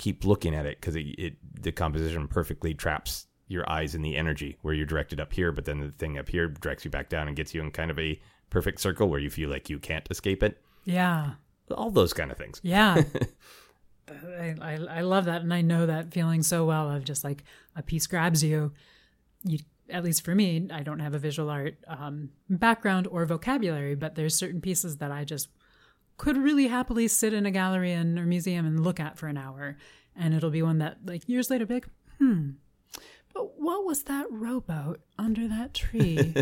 [0.02, 4.16] keep looking at it because it, it the composition perfectly traps your eyes in the
[4.16, 7.08] energy where you're directed up here, but then the thing up here directs you back
[7.08, 9.78] down and gets you in kind of a perfect circle where you feel like you
[9.78, 10.60] can't escape it.
[10.84, 11.34] yeah.
[11.70, 12.60] All those kind of things.
[12.62, 13.02] Yeah.
[14.08, 15.40] I, I, I love that.
[15.40, 17.44] And I know that feeling so well of just like
[17.76, 18.72] a piece grabs you.
[19.44, 23.94] You, at least for me, I don't have a visual art um, background or vocabulary,
[23.94, 25.48] but there's certain pieces that I just
[26.22, 29.36] could really happily sit in a gallery and or museum and look at for an
[29.36, 29.76] hour.
[30.14, 32.50] And it'll be one that like years later be like, hmm,
[33.34, 36.32] but what was that rowboat under that tree?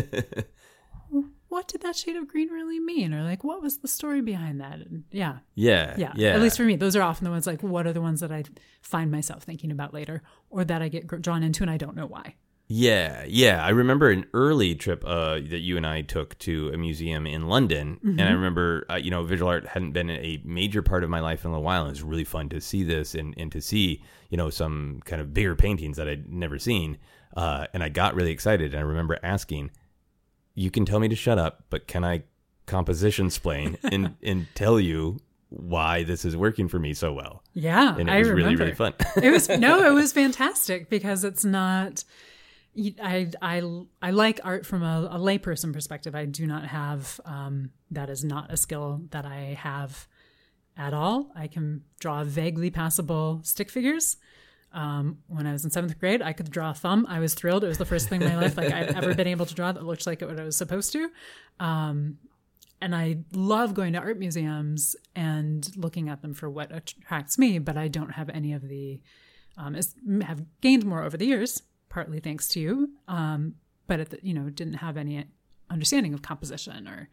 [1.49, 3.11] what did that shade of green really mean?
[3.11, 4.81] Or like, what was the story behind that?
[4.81, 5.95] And yeah, Yeah.
[5.97, 6.35] yeah, Yeah.
[6.35, 8.31] At least for me, those are often the ones like, what are the ones that
[8.31, 8.43] I
[8.83, 12.05] find myself thinking about later, or that I get drawn into and I don't know
[12.05, 12.35] why.
[12.73, 13.61] Yeah, yeah.
[13.65, 17.49] I remember an early trip uh, that you and I took to a museum in
[17.49, 21.09] London, and I remember, uh, you know, visual art hadn't been a major part of
[21.09, 21.81] my life in a while.
[21.81, 25.01] And it was really fun to see this and, and to see, you know, some
[25.03, 26.97] kind of bigger paintings that I'd never seen.
[27.35, 28.73] Uh, and I got really excited.
[28.73, 29.71] And I remember asking,
[30.55, 32.23] "You can tell me to shut up, but can I
[32.67, 35.17] composition explain and and tell you
[35.49, 38.93] why this is working for me so well?" Yeah, And it was really really fun.
[39.21, 42.05] it was no, it was fantastic because it's not.
[42.77, 43.61] I I
[44.01, 46.15] I like art from a, a layperson perspective.
[46.15, 50.07] I do not have um, that is not a skill that I have
[50.77, 51.31] at all.
[51.35, 54.17] I can draw vaguely passable stick figures.
[54.73, 57.05] Um, when I was in seventh grade, I could draw a thumb.
[57.09, 57.65] I was thrilled.
[57.65, 59.73] It was the first thing in my life like I'd ever been able to draw
[59.73, 61.09] that looked like what I was supposed to.
[61.59, 62.19] Um,
[62.79, 67.59] and I love going to art museums and looking at them for what attracts me,
[67.59, 69.01] but I don't have any of the
[69.57, 69.75] um,
[70.21, 73.55] have gained more over the years partly thanks to you, um,
[73.87, 75.25] but at the, you know didn't have any
[75.69, 77.09] understanding of composition or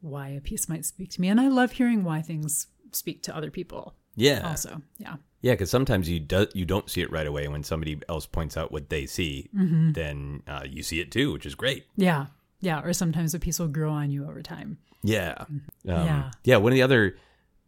[0.00, 1.28] why a piece might speak to me.
[1.28, 3.94] And I love hearing why things speak to other people.
[4.16, 4.48] Yeah.
[4.48, 7.46] Also, yeah, Yeah, because sometimes you do, you don't see it right away.
[7.48, 11.46] When somebody else points out what they see, then uh, you see it too, which
[11.46, 11.84] is great.
[11.96, 12.26] yeah,
[12.60, 12.80] yeah.
[12.82, 14.78] Or sometimes a piece will grow on you over time.
[15.02, 16.30] Yeah, um, Yeah.
[16.44, 16.56] yeah.
[16.56, 17.16] One of the other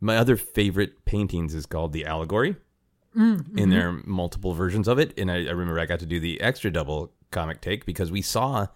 [0.00, 2.56] my other favorite paintings is called the Allegory,
[3.16, 3.58] Mm-hmm.
[3.58, 5.18] and there are multiple versions of it.
[5.18, 8.22] And I, I remember I got to do the extra double comic take because we
[8.22, 8.68] saw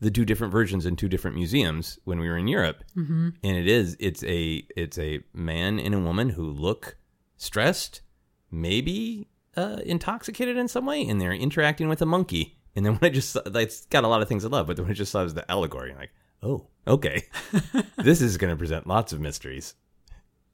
[0.00, 2.84] the two different versions in two different museums when we were in Europe.
[2.96, 3.30] Mm-hmm.
[3.42, 6.96] And it is it's a it's a man and a woman who look
[7.36, 8.02] stressed,
[8.50, 12.58] maybe uh, intoxicated in some way, and they're interacting with a monkey.
[12.76, 14.76] And then when I just saw, it's got a lot of things I love, but
[14.76, 17.24] then when I just saw it as the allegory, I'm like, oh, okay,
[17.96, 19.74] this is going to present lots of mysteries.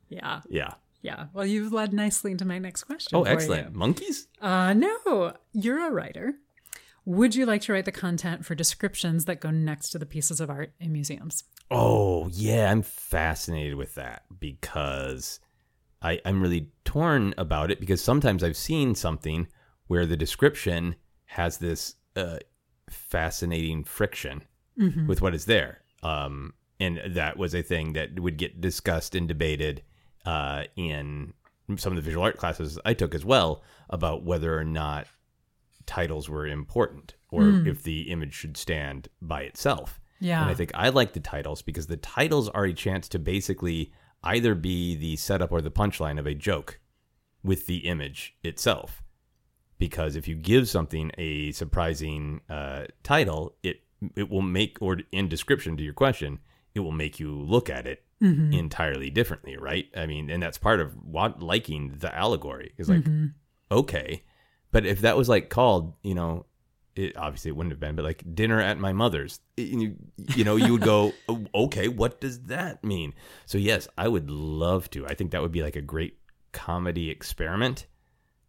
[0.08, 0.74] Yeah, Yeah.
[1.02, 1.26] Yeah.
[1.32, 3.16] Well, you've led nicely into my next question.
[3.16, 3.72] Oh, excellent.
[3.72, 3.78] you.
[3.78, 4.28] Monkeys?
[4.40, 6.34] Uh, no, you're a writer.
[7.06, 10.40] Would you like to write the content for descriptions that go next to the pieces
[10.40, 11.44] of art in museums?
[11.70, 12.70] Oh, yeah.
[12.70, 15.40] I'm fascinated with that because
[16.02, 19.48] I, I'm really torn about it because sometimes I've seen something
[19.86, 22.38] where the description has this uh,
[22.88, 24.42] fascinating friction
[25.06, 25.82] with what is there.
[26.02, 29.82] Um, and that was a thing that would get discussed and debated
[30.26, 31.33] uh, in
[31.76, 35.06] some of the visual art classes I took as well about whether or not
[35.87, 40.00] titles were important or if the image should stand by itself.
[40.20, 40.42] Yeah.
[40.42, 43.92] And I think I like the titles because the titles are a chance to basically
[44.22, 46.78] either be the setup or the punchline of a joke
[47.42, 49.02] with the image itself.
[49.78, 53.80] Because if you give something a surprising uh, title, it
[54.14, 56.38] it will make or in description to your question,
[56.74, 58.52] it will make you look at it mm-hmm.
[58.52, 59.87] entirely differently, right?
[59.96, 63.26] I mean, and that's part of what liking the allegory is like, mm-hmm.
[63.70, 64.24] okay,
[64.72, 66.46] but if that was like called, you know,
[66.96, 69.96] it obviously it wouldn't have been, but like dinner at my mother's, you,
[70.35, 73.14] you know, you would go, "Oh, okay, what does that mean?
[73.46, 75.06] So yes, I would love to.
[75.06, 76.18] I think that would be like a great
[76.52, 77.87] comedy experiment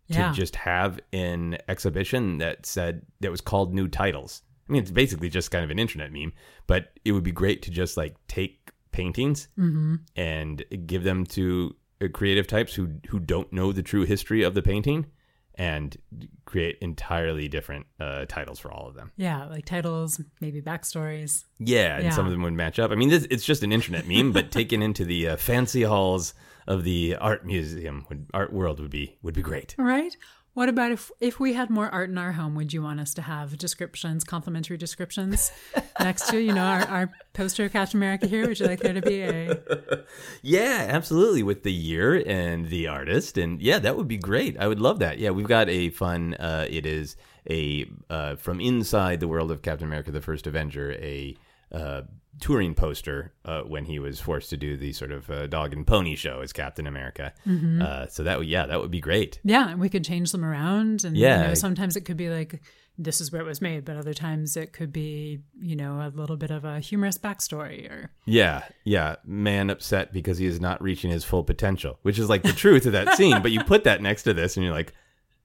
[0.09, 0.33] to Yeah.
[0.33, 4.41] just have an exhibition that said that was called new titles.
[4.71, 6.31] I mean, it's basically just kind of an internet meme,
[6.65, 9.49] but it would be great to just like take paintings
[10.15, 14.53] and give them to uh, creative types who who don't know the true history of
[14.53, 15.07] the painting
[15.55, 15.97] and
[16.45, 19.11] create entirely different uh, titles for all of them.
[19.17, 21.43] Yeah, like titles, maybe backstories.
[21.59, 22.91] Yeah, and some of them would match up.
[22.91, 26.33] I mean, this, it's just an internet meme, but taken into the uh, fancy halls
[26.65, 29.75] of the art museum, would, art world would be would be great.
[29.77, 30.15] Right?
[30.53, 32.55] What about if if we had more art in our home?
[32.55, 35.49] Would you want us to have descriptions, complimentary descriptions
[35.99, 38.47] next to you know our, our poster of Captain America here?
[38.47, 39.59] Would you like there to be a
[40.41, 41.41] Yeah, absolutely.
[41.41, 44.57] With the year and the artist, and yeah, that would be great.
[44.59, 45.19] I would love that.
[45.19, 46.33] Yeah, we've got a fun.
[46.33, 47.15] Uh, it is
[47.49, 51.37] a uh, from inside the world of Captain America: The First Avenger, a
[51.71, 52.01] uh,
[52.39, 55.85] touring poster uh, when he was forced to do the sort of uh, dog and
[55.85, 57.33] pony show as Captain America.
[57.81, 59.39] Uh, so that would yeah, that would be great.
[59.43, 59.69] yeah?
[59.69, 61.41] And we could change them around, and Yeah.
[61.41, 62.61] you know, sometimes it could be like
[62.97, 66.09] this is where it was made, but other times it could be you know a
[66.15, 69.15] little bit of a humorous backstory or Yeah, yeah.
[69.25, 72.85] Man upset because he is not reaching his full potential, which is like the truth
[72.85, 73.41] of that scene.
[73.41, 74.93] But you put that next to this, and you're like,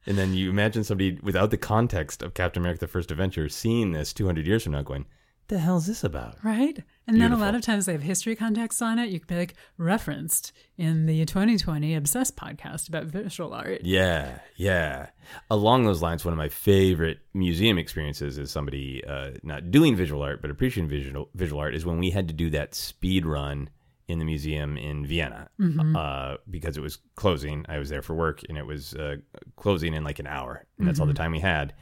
[0.06, 3.92] and then you imagine somebody without the context of Captain America: The First Adventure seeing
[3.92, 5.06] this 200 years from now, going,
[5.48, 6.82] "The hell's this about?" Right.
[7.06, 9.10] And then a lot of times they have history context on it.
[9.10, 13.82] You could be like referenced in the 2020 Obsessed podcast about visual art.
[13.84, 15.06] Yeah, yeah.
[15.48, 20.22] Along those lines, one of my favorite museum experiences is somebody uh, not doing visual
[20.22, 23.68] art but appreciating visual visual art is when we had to do that speed run
[24.08, 25.48] in the museum in Vienna
[25.96, 27.66] uh, because it was closing.
[27.68, 29.16] I was there for work and it was uh,
[29.56, 31.74] closing in like an hour, and that's all the time we had.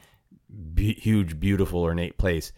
[0.73, 2.51] Be- huge, beautiful, ornate place,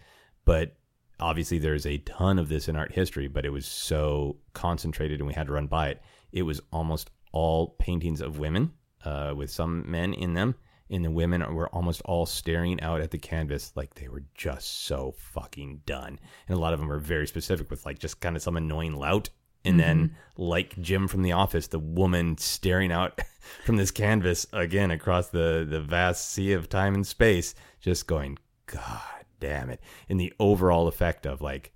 [0.45, 0.76] but
[1.19, 5.27] obviously there's a ton of this in art history, but it was so concentrated and
[5.27, 6.01] we had to run by it.
[6.31, 10.55] It was almost all paintings of women uh, with some men in them.
[10.89, 14.85] And the women were almost all staring out at the canvas like they were just
[14.85, 16.17] so fucking done.
[16.47, 18.95] And a lot of them were very specific with like just kind of some annoying
[18.95, 19.29] lout.
[19.65, 23.19] And then, like Jim from The Office, the woman staring out
[23.65, 28.37] from this canvas again across the, the vast sea of time and space, just going,
[28.67, 29.81] God damn it.
[30.09, 31.71] And the overall effect of like,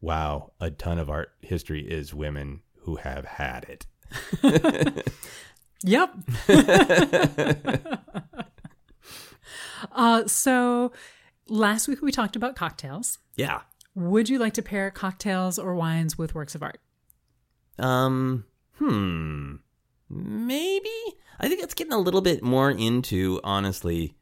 [0.00, 3.86] wow, a ton of art history is women who have had it.
[5.84, 6.14] Yep.
[9.92, 10.92] uh, so
[11.48, 13.18] last week we talked about cocktails.
[13.36, 13.60] Yeah.
[13.94, 16.80] Would you like to pair cocktails or wines with works of art?
[17.78, 18.44] Um,
[18.76, 19.56] hmm.
[20.10, 20.88] Maybe.
[21.40, 24.16] I think it's getting a little bit more into, honestly,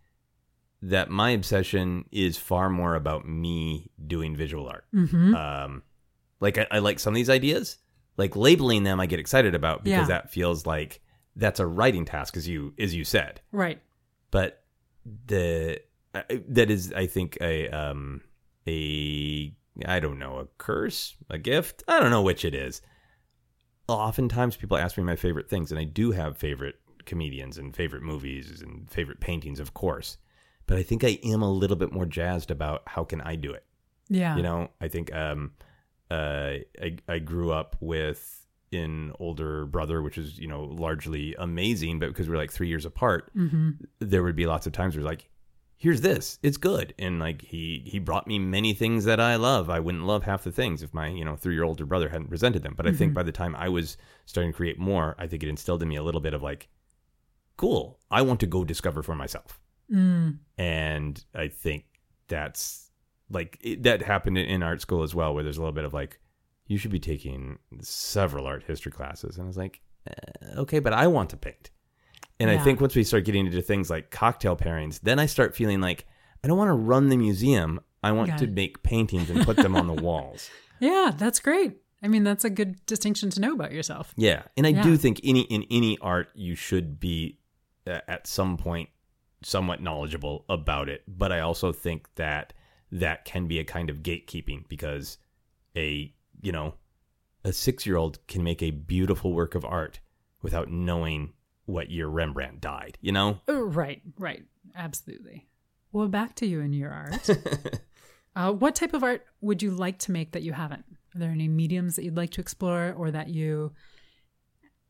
[0.91, 4.85] that my obsession is far more about me doing visual art.
[4.95, 5.83] Um,
[6.41, 7.79] like I, I like some of these ideas,
[8.17, 10.15] like labeling them, I get excited about because Yeah.
[10.17, 11.01] that feels like
[11.35, 13.41] that's a writing task, as you as you said.
[13.53, 13.81] Right.
[14.31, 14.63] But
[15.27, 15.81] the
[16.15, 18.23] uh, that is, I think, a um
[18.67, 19.53] a
[19.85, 21.83] I don't know a curse, a gift.
[21.89, 22.81] I don't know which it is.
[23.89, 28.03] Oftentimes, people ask me my favorite things, and I do have favorite comedians and favorite
[28.03, 30.17] movies and favorite paintings, of course.
[30.67, 33.53] But I think I am a little bit more jazzed about how can I do
[33.53, 33.65] it.
[34.09, 34.37] Yeah.
[34.37, 35.53] You know, I think um,
[36.11, 41.99] uh, I I grew up with an older brother, which is you know largely amazing,
[41.99, 45.05] but because we're like three years apart, hmm there would be lots of times where
[45.05, 45.29] like,
[45.77, 49.71] here's this, it's good, and like he he brought me many things that I love.
[49.71, 52.29] I wouldn't love half the things if my you know three year older brother hadn't
[52.29, 52.75] presented them.
[52.77, 55.49] But I think by the time I was starting to create more, I think it
[55.49, 56.69] instilled in me a little bit of like,
[57.57, 59.61] cool, I want to go discover for myself
[59.93, 60.39] Mm.
[60.59, 61.85] and I think
[62.29, 62.91] that's
[63.31, 65.95] like it, that happened in, art school as well, where there's a little bit of
[65.95, 66.19] like,
[66.67, 70.13] you should be taking several art history classes, and I was like, eh,
[70.59, 71.71] okay, but I want to paint,
[72.41, 75.55] and I think once we start getting into things like cocktail pairings, then I start
[75.55, 76.07] feeling like
[76.45, 77.81] I don't want to run the museum.
[78.03, 78.53] I want Got to it.
[78.53, 80.51] make paintings and put them on the walls.
[80.81, 81.79] Yeah, that's great.
[82.03, 84.13] I mean, that's a good distinction to know about yourself.
[84.17, 84.83] Yeah, and I Yeah.
[84.83, 87.39] do think any in any art you should be
[87.87, 88.91] uh, at some point
[89.47, 92.53] somewhat knowledgeable about it, but I also think that
[92.91, 95.19] that can be a kind of gatekeeping because
[95.77, 96.75] a you know
[97.45, 100.01] a six year old can make a beautiful work of art
[100.43, 101.33] without knowing
[101.65, 102.99] what year Rembrandt died.
[103.01, 104.45] You know, Oh, right, right.
[104.75, 105.47] Absolutely.
[105.93, 107.31] Well, back to you and your art.
[108.37, 110.85] uh, what type of art would you like to make that you haven't?
[111.15, 113.73] Are there any mediums that you'd like to explore or that you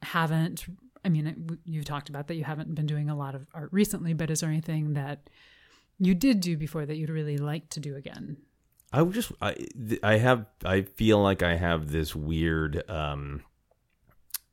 [0.03, 0.67] haven't?
[1.07, 4.13] I mean, you've talked about that you haven't been doing a lot of art recently,
[4.13, 5.31] but is there anything that
[6.01, 8.39] you did do before that you'd really like to do again?
[8.93, 9.55] I would just I
[10.03, 13.43] I have I feel like I have this weird um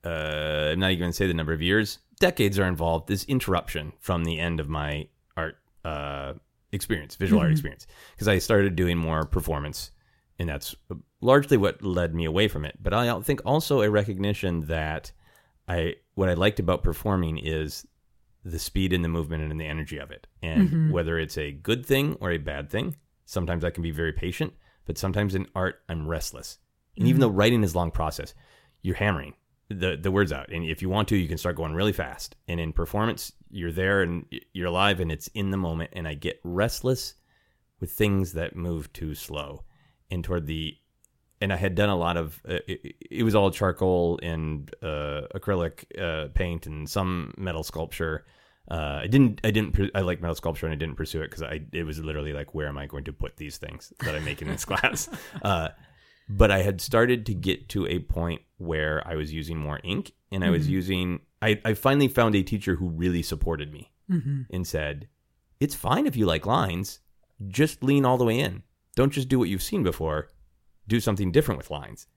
[0.06, 3.94] uh I'm not even gonna say the number of years decades are involved this interruption
[4.00, 6.34] from the end of my art uh
[6.72, 7.88] experience visual art experience.
[8.14, 9.92] Because I started doing more performance
[10.38, 10.76] and that's
[11.22, 12.78] largely what led me away from it.
[12.82, 15.12] But I think also a recognition that
[15.68, 17.86] I what I liked about performing is
[18.46, 20.28] the speed and the movement and the energy of it.
[20.42, 20.92] And mm-hmm.
[20.92, 22.96] whether it's a good thing or a bad thing,
[23.26, 24.54] sometimes I can be very patient,
[24.86, 26.58] but sometimes in art I'm restless.
[26.98, 27.32] And even mm-hmm.
[27.32, 28.34] though writing is a long process,
[28.82, 29.34] you're hammering
[29.70, 30.50] the the words out.
[30.52, 32.36] And if you want to, you can start going really fast.
[32.48, 36.14] And in performance, you're there and you're alive and it's in the moment and I
[36.14, 37.16] get restless
[37.80, 39.64] with things that move too slow.
[40.12, 40.78] And toward the
[41.44, 42.80] and I had done a lot of uh, it,
[43.20, 48.16] it was all charcoal and uh, acrylic uh, paint and some metal sculpture.
[48.72, 51.44] Uh, I didn't I didn't I like metal sculpture and I didn't pursue it because
[51.44, 54.20] I it was literally like where am I going to put these things that I
[54.20, 55.10] make in this class.
[55.42, 55.70] Uh,
[56.30, 60.14] but I had started to get to a point where I was using more ink
[60.32, 64.42] and I was using I, I finally found a teacher who really supported me Mm-hmm.
[64.56, 65.08] and said,
[65.60, 67.00] It's fine if you like lines,
[67.48, 68.64] just lean all the way in.
[68.98, 70.28] Don't just do what you've seen before,
[70.88, 72.08] do something different with lines.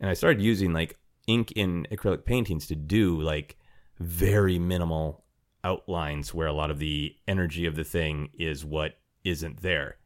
[0.00, 3.56] And I started using like ink in acrylic paintings to do like
[3.98, 5.24] very minimal
[5.62, 9.96] outlines where a lot of the energy of the thing is what isn't there.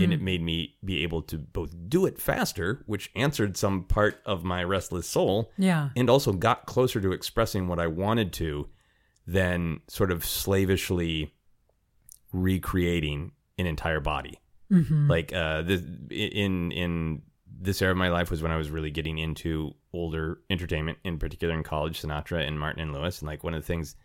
[0.00, 4.18] And it made me be able to both do it faster, which answered some part
[4.24, 5.90] of my restless soul, Yeah.
[5.94, 8.70] and also got closer to expressing what I wanted to
[9.26, 11.34] than sort of slavishly
[12.32, 14.40] recreating an entire body.
[14.72, 15.10] Mm-hmm.
[15.10, 17.22] Like uh, the, in in
[17.60, 21.18] this era of my life was when I was really getting into older entertainment, in
[21.18, 23.96] particular in college, Sinatra and Martin and Lewis, and like one of the things,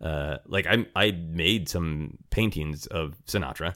[0.00, 3.74] uh, like I I made some paintings of Sinatra,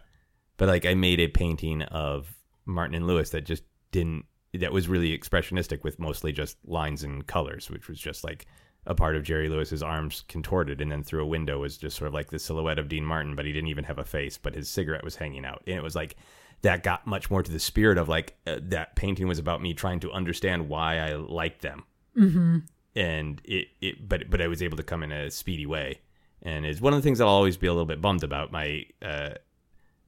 [0.57, 2.35] but like I made a painting of
[2.67, 7.27] Martin and Lewis that just didn't that was really expressionistic with mostly just lines and
[7.27, 8.47] colors, which was just like
[8.87, 12.09] a part of Jerry Lewis's arms contorted, and then through a window was just sort
[12.09, 14.55] of like the silhouette of Dean Martin, but he didn't even have a face, but
[14.55, 16.17] his cigarette was hanging out, and it was like
[16.65, 19.73] that got much more to the spirit of like uh, that painting was about me
[19.75, 21.85] trying to understand why I liked them,
[22.17, 22.59] Mm-hmm.
[22.97, 26.01] and it, it but but I was able to come in a speedy way,
[26.43, 28.85] and is one of the things I'll always be a little bit bummed about my
[29.03, 29.31] uh,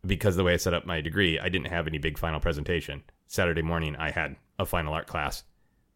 [0.05, 3.03] because the way I set up my degree, I didn't have any big final presentation.
[3.29, 5.43] Saturday morning, I had a final art class,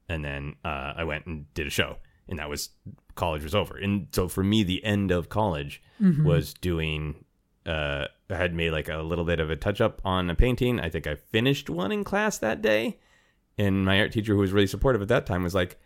[0.09, 1.97] and then uh, I went and did a show,
[2.29, 2.71] and that was
[3.15, 3.77] college was over.
[3.77, 5.83] And so for me, the end of college
[6.25, 7.25] was doing.
[7.67, 10.81] Uh, I had made like a little bit of a touch up on a painting.
[10.81, 12.99] I think I finished one in class that day,
[13.59, 15.79] and my art teacher, who was really supportive at that time, was like,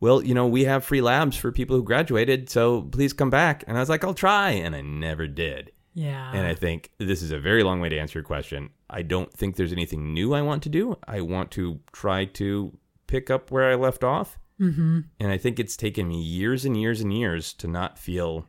[0.00, 3.64] "Well, you know, we have free labs for people who graduated, so please come back."
[3.66, 5.72] And I was like, "I'll try," and I never did.
[5.94, 6.30] Yeah.
[6.32, 8.70] And I think this is a very long way to answer your question.
[8.88, 10.96] I don't think there's anything new I want to do.
[11.06, 14.38] I want to try to pick up where I left off.
[14.60, 15.00] Mm-hmm.
[15.18, 18.46] And I think it's taken me years and years and years to not feel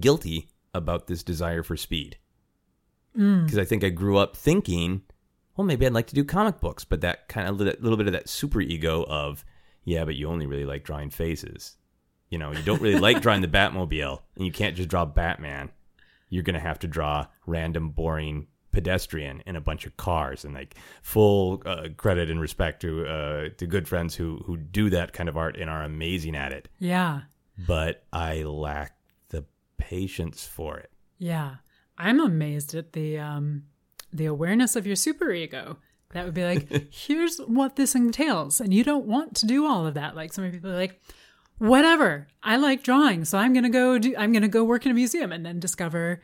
[0.00, 2.18] guilty about this desire for speed.
[3.14, 5.02] Because I think I grew up thinking,
[5.56, 8.06] well, maybe I'd like to do comic books, but that kind of little, little bit
[8.06, 9.44] of that super ego of,
[9.84, 11.76] yeah, but you only really like drawing faces.
[12.28, 15.70] You know, you don't really like drawing the Batmobile, and you can't just draw Batman.
[16.28, 20.52] You're going to have to draw random, boring pedestrian and a bunch of cars, and
[20.52, 25.14] like full uh, credit and respect to uh, to good friends who who do that
[25.14, 26.68] kind of art and are amazing at it.
[26.78, 27.22] yeah.
[27.66, 28.95] But I lack
[29.78, 30.90] patience for it.
[31.18, 31.56] Yeah.
[31.98, 33.64] I'm amazed at the um
[34.12, 35.76] the awareness of your superego.
[36.12, 38.60] That would be like, here's what this entails.
[38.60, 40.14] And you don't want to do all of that.
[40.14, 41.00] Like some people are like,
[41.58, 42.28] whatever.
[42.42, 45.32] I like drawing, so I'm gonna go do I'm gonna go work in a museum
[45.32, 46.20] and then discover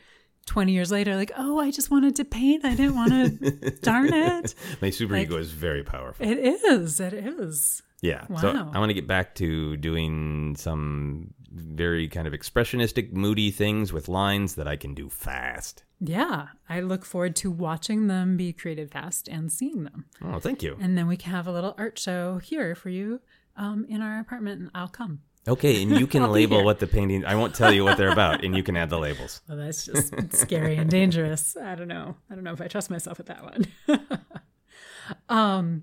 [0.47, 2.65] 20 years later, like, oh, I just wanted to paint.
[2.65, 4.55] I didn't want to darn it.
[4.81, 6.27] My super Like- ego is very powerful.
[6.27, 6.99] It is.
[6.99, 7.81] It is.
[8.01, 8.27] Yeah.
[8.41, 13.93] So I want to get back to doing some very kind of expressionistic, moody things
[13.93, 15.85] with lines that I can do fast.
[16.01, 16.49] Yeah.
[16.69, 20.07] I look forward to watching them be created fast and seeing them.
[20.23, 20.77] Oh, thank you.
[20.81, 23.21] And then we can have a little art show here for you
[23.57, 25.21] um, in our apartment, and I'll come.
[25.47, 27.25] Okay, and you can label what the painting.
[27.25, 29.41] I won't tell you what they're about, and you can add the labels.
[29.49, 31.57] Well, that's just scary and dangerous.
[31.57, 32.17] I don't know.
[32.31, 33.99] I don't know if I trust myself with that one.
[35.29, 35.83] um,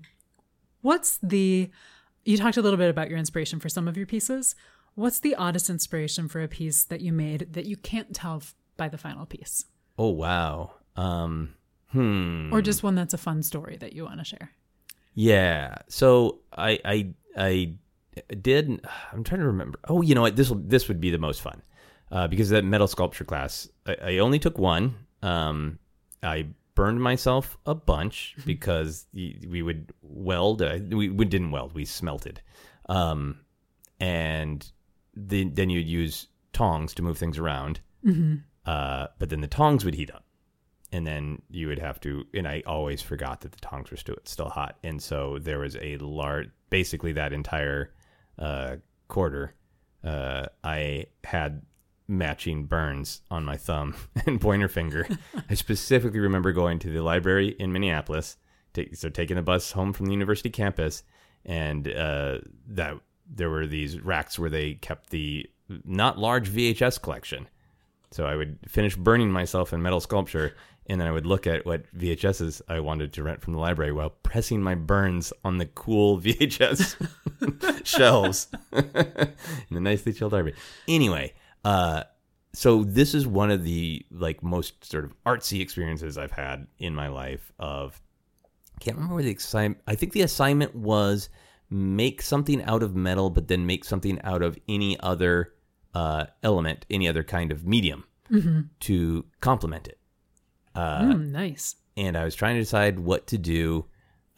[0.80, 1.70] what's the?
[2.24, 4.54] You talked a little bit about your inspiration for some of your pieces.
[4.94, 8.54] What's the oddest inspiration for a piece that you made that you can't tell f-
[8.76, 9.64] by the final piece,
[9.98, 10.72] Oh wow.
[10.96, 11.54] Um.
[11.92, 12.52] Hmm.
[12.52, 14.52] or just one that's a fun story that you want to share?
[15.14, 15.76] Yeah.
[15.88, 17.74] So I I I
[18.40, 18.68] did.
[19.12, 19.78] I'm trying to remember.
[19.88, 20.36] Oh, you know what?
[20.36, 21.62] This will this would be the most fun
[22.10, 23.68] uh, because that metal sculpture class.
[23.86, 24.94] I, I only took one.
[25.22, 25.78] Um,
[26.22, 30.62] I burned myself a bunch because we would weld.
[30.62, 31.74] Uh, we, we didn't weld.
[31.74, 32.40] We smelted.
[32.88, 33.40] Um,
[33.98, 34.70] and
[35.14, 37.80] then then you'd use tongs to move things around.
[38.66, 40.24] Uh, but then the tongs would heat up.
[40.92, 44.16] And then you would have to and i always forgot that the tongs were still,
[44.24, 44.76] still hot.
[44.82, 47.92] And so there was a large basically that entire
[48.38, 48.76] uh,
[49.08, 49.54] quarter
[50.02, 51.62] uh, i had
[52.08, 53.94] matching burns on my thumb
[54.26, 55.06] and pointer finger.
[55.48, 58.36] I specifically remember going to the library in minneapolis
[58.72, 61.02] take, so taking the bus home from the university campus
[61.44, 62.38] and uh,
[62.68, 62.94] that
[63.32, 65.48] there were these racks where they kept the
[65.84, 67.46] not large vhs collection
[68.12, 70.56] so I would finish burning myself in metal sculpture,
[70.86, 73.92] and then I would look at what VHSs I wanted to rent from the library
[73.92, 76.96] while pressing my burns on the cool VHS
[77.86, 79.34] shelves in
[79.70, 80.56] the nicely chilled library.
[80.88, 82.04] Anyway, uh,
[82.52, 86.96] so this is one of the like most sort of artsy experiences I've had in
[86.96, 87.52] my life.
[87.60, 88.00] Of
[88.80, 89.82] can't remember where the assignment.
[89.86, 91.28] I think the assignment was
[91.70, 95.54] make something out of metal, but then make something out of any other
[95.94, 98.04] uh, element, any other kind of medium
[98.80, 99.98] to complement it.
[100.74, 101.76] Uh, Mm, nice.
[101.96, 103.86] And I was trying to decide what to do.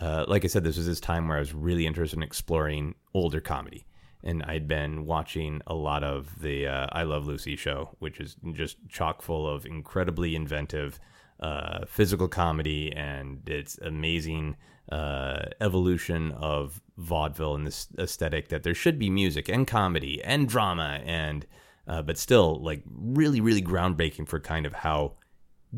[0.01, 2.95] Uh, like I said, this was this time where I was really interested in exploring
[3.15, 3.87] older comedy.
[4.25, 8.37] And I'd been watching a lot of the uh, I Love Lucy show, which is
[8.53, 10.99] just chock full of incredibly inventive
[11.41, 14.57] uh, physical comedy and its amazing
[14.91, 20.49] uh, evolution of vaudeville and this aesthetic that there should be music and comedy and
[20.49, 21.47] drama and
[21.87, 25.13] uh, but still like really really groundbreaking for kind of how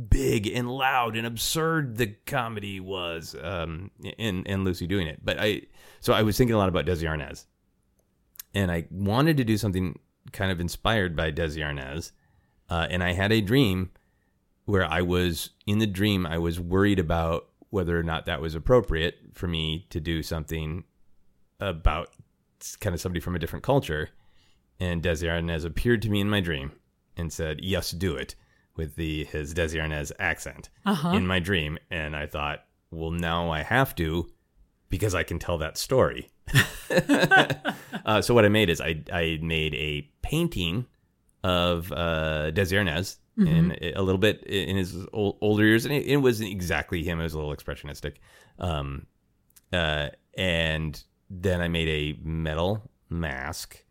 [0.09, 5.21] big and loud and absurd the comedy was um in in Lucy doing it.
[5.25, 5.63] But I
[6.01, 7.47] so I was thinking a lot about Desi Arnaz.
[8.57, 9.99] And I wanted to do something
[10.33, 12.13] kind of inspired by Desi Arnaz
[12.69, 13.91] uh, and I had a dream
[14.65, 18.55] where I was in the dream I was worried about whether or not that was
[18.55, 20.85] appropriate for me to do something
[21.69, 22.11] about
[22.81, 24.11] kind of somebody from a different culture.
[24.81, 26.73] And Desi Arnaz appeared to me in my dream
[27.17, 28.35] and said yes do it
[28.77, 31.11] with the his Desi Arnaz accent Uh-huh.
[31.11, 31.79] in my dream.
[31.91, 34.31] And I thought well now I have to
[34.89, 36.31] because I can tell that story.
[38.07, 40.87] Uh, so what I made is I I made a painting
[41.43, 46.05] of uh, Desi Arnaz in a little bit in his ol- older years, and it,
[46.07, 47.19] it wasn't exactly him.
[47.19, 48.17] It was a little expressionistic,
[48.59, 49.07] um,
[49.73, 53.85] uh, and then I made a metal mask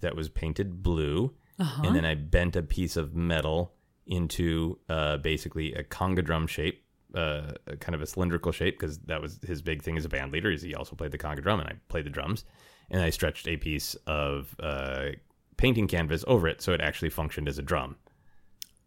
[0.00, 1.82] that was painted blue, Uh-huh.
[1.84, 3.74] and then I bent a piece of metal
[4.06, 6.84] into uh, basically a conga drum shape.
[7.12, 10.08] Uh, a kind of a cylindrical shape because that was his big thing as a
[10.08, 10.48] band leader.
[10.48, 12.44] Is he also played the conga drum and I played the drums,
[12.88, 15.08] and I stretched a piece of uh,
[15.56, 17.96] painting canvas over it so it actually functioned as a drum.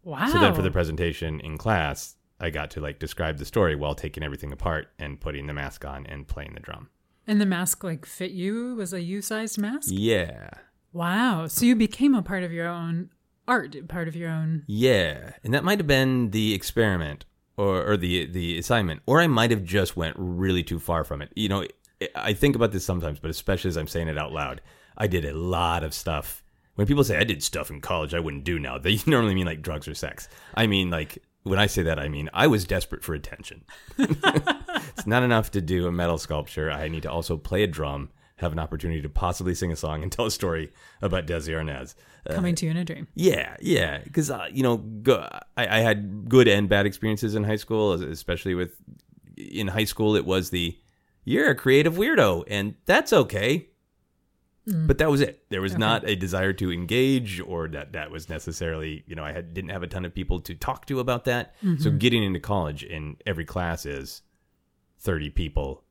[0.04, 0.26] Wow.
[0.32, 3.94] So then for the presentation in class, I got to like describe the story while
[3.94, 6.88] taking everything apart and putting the mask on and playing the drum.
[7.26, 9.88] And the mask like fit you was a U-sized mask.
[9.90, 10.50] Yeah.
[10.92, 11.46] Wow.
[11.48, 13.10] So you became a part of your own
[13.48, 14.62] art, part of your own.
[14.66, 15.32] Yeah.
[15.42, 17.24] And that might have been the experiment
[17.56, 19.02] or, or the the assignment.
[19.06, 21.30] Or I might have just went really too far from it.
[21.34, 21.66] You know,
[22.14, 24.60] I think about this sometimes, but especially as I'm saying it out loud.
[24.96, 26.42] I did a lot of stuff.
[26.76, 29.46] When people say I did stuff in college I wouldn't do now, they normally mean
[29.46, 30.28] like drugs or sex.
[30.54, 33.64] I mean like when I say that, I mean I was desperate for attention.
[34.96, 36.70] it's not enough to do a metal sculpture.
[36.70, 40.02] I need to also play a drum, have an opportunity to possibly sing a song,
[40.02, 40.72] and tell a story
[41.02, 41.94] about Desi Arnaz.
[42.28, 43.06] Uh, Coming to you in a dream.
[43.14, 45.26] yeah, yeah, because uh, you know, go,
[45.56, 48.76] I, I had good and bad experiences in high school, especially with
[49.36, 50.16] in high school.
[50.16, 50.78] It was the
[51.24, 53.68] you're a creative weirdo, and that's okay.
[54.66, 55.44] But that was it.
[55.50, 55.80] There was Okay.
[55.80, 59.68] not a desire to engage, or that that was necessarily, you know, I had didn't
[59.70, 61.54] have a ton of people to talk to about that.
[61.80, 64.22] So getting into college, in every class is
[65.04, 65.84] thirty people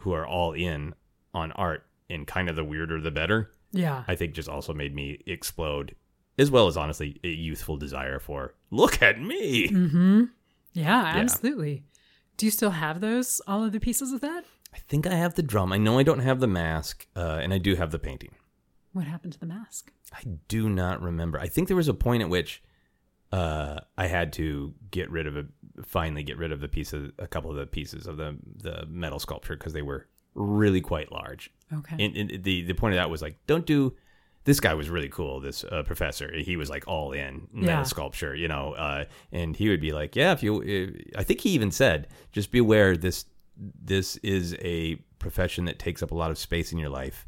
[0.00, 0.94] who are all in
[1.32, 3.52] on art, and kind of the weirder the better.
[3.72, 4.04] Yeah.
[4.08, 5.94] I think just also made me explode,
[6.38, 9.68] as well as honestly a youthful desire for look at me.
[9.68, 10.24] Mm-hmm.
[10.72, 11.84] Yeah, absolutely.
[12.36, 14.44] Do you still have those, all of the pieces of that?
[14.74, 15.72] I think I have the drum.
[15.72, 18.34] I know I don't have the mask, uh, and I do have the painting.
[18.92, 19.92] What happened to the mask?
[20.12, 21.38] I do not remember.
[21.38, 22.62] I think there was a point at which
[23.32, 25.46] uh, I had to get rid of a
[25.84, 28.86] finally get rid of the piece of a couple of the pieces of the the
[28.88, 31.50] metal sculpture because they were really quite large.
[31.72, 31.96] Okay.
[32.04, 33.94] And, and the the point of that was like, don't do.
[34.44, 35.40] This guy was really cool.
[35.40, 37.82] This uh, professor, he was like all in metal Yeah.
[37.82, 38.74] sculpture, you know.
[38.74, 42.06] Uh, and he would be like, "Yeah, if you," uh, I think he even said,
[42.30, 43.24] "Just be aware this
[43.56, 47.26] this is a profession that takes up a lot of space in your life,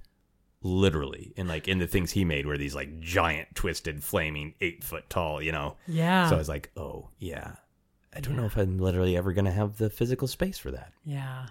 [0.62, 4.84] literally." And like in the things he made were these like giant, twisted, flaming, eight
[4.84, 5.76] foot tall, you know.
[5.86, 6.28] yeah.
[6.28, 7.54] So I was like, "Oh yeah,
[8.14, 11.46] I don't know if I'm literally ever gonna have the physical space for that." Yeah.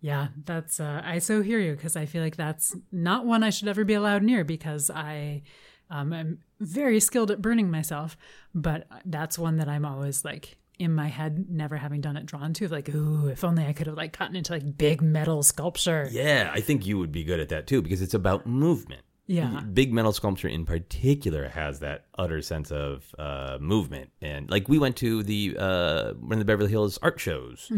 [0.00, 3.50] Yeah, that's uh I so hear you because I feel like that's not one I
[3.50, 5.42] should ever be allowed near because I
[5.90, 8.16] um I'm very skilled at burning myself,
[8.54, 12.52] but that's one that I'm always like in my head never having done it drawn
[12.52, 16.08] to like ooh if only I could have like gotten into like big metal sculpture.
[16.12, 19.02] Yeah, I think you would be good at that too because it's about movement.
[19.26, 19.60] Yeah.
[19.60, 24.78] Big metal sculpture in particular has that utter sense of uh, movement, and like we
[24.78, 27.70] went to the uh, one of the Beverly Hills art shows,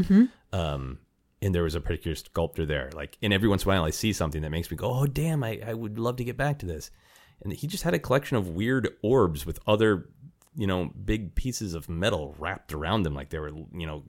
[0.53, 0.99] um,
[1.41, 2.91] and there was a particular sculptor there.
[2.95, 5.07] Like, and every once in a while, I see something that makes me go, "Oh,
[5.07, 5.43] damn!
[5.43, 6.91] I, I would love to get back to this."
[7.43, 10.09] And he just had a collection of weird orbs with other,
[10.57, 14.03] you know, big pieces of metal wrapped around them, like there were, you know,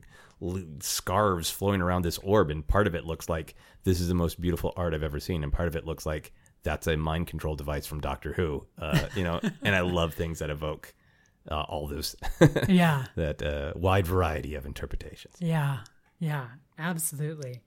[0.80, 4.40] scarves flowing around this orb, and part of it looks like this is the most
[4.40, 6.32] beautiful art I've ever seen, and part of it looks like
[6.62, 9.40] that's a mind control device from Doctor Who, uh, you know.
[9.62, 10.94] and I love things that evoke
[11.50, 12.16] uh, all those
[12.68, 13.06] Yeah.
[13.16, 15.36] that uh, wide variety of interpretations.
[15.38, 15.78] Yeah.
[16.18, 16.48] Yeah,
[16.78, 17.62] absolutely.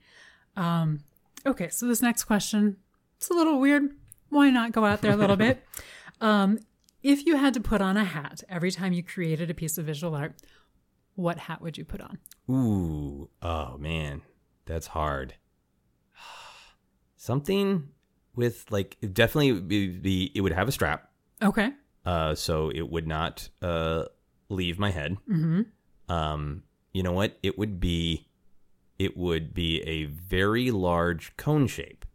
[0.55, 0.99] Um,
[1.45, 2.77] okay, so this next question,
[3.17, 3.95] it's a little weird.
[4.29, 5.65] Why not go out there a little bit?
[6.21, 6.59] Um,
[7.01, 9.85] if you had to put on a hat every time you created a piece of
[9.85, 10.35] visual art,
[11.15, 12.19] what hat would you put on?
[12.49, 14.21] Ooh, oh man,
[14.65, 15.35] that's hard.
[17.17, 17.89] Something
[18.35, 21.09] with like it definitely be, be it would have a strap,
[21.41, 21.71] Okay.
[22.05, 24.05] uh, so it would not uh
[24.49, 25.17] leave my head.
[25.29, 25.61] Mm-hmm.
[26.11, 26.63] Um,
[26.93, 27.37] you know what?
[27.41, 28.27] It would be,
[28.99, 32.05] it would be a very large cone shape,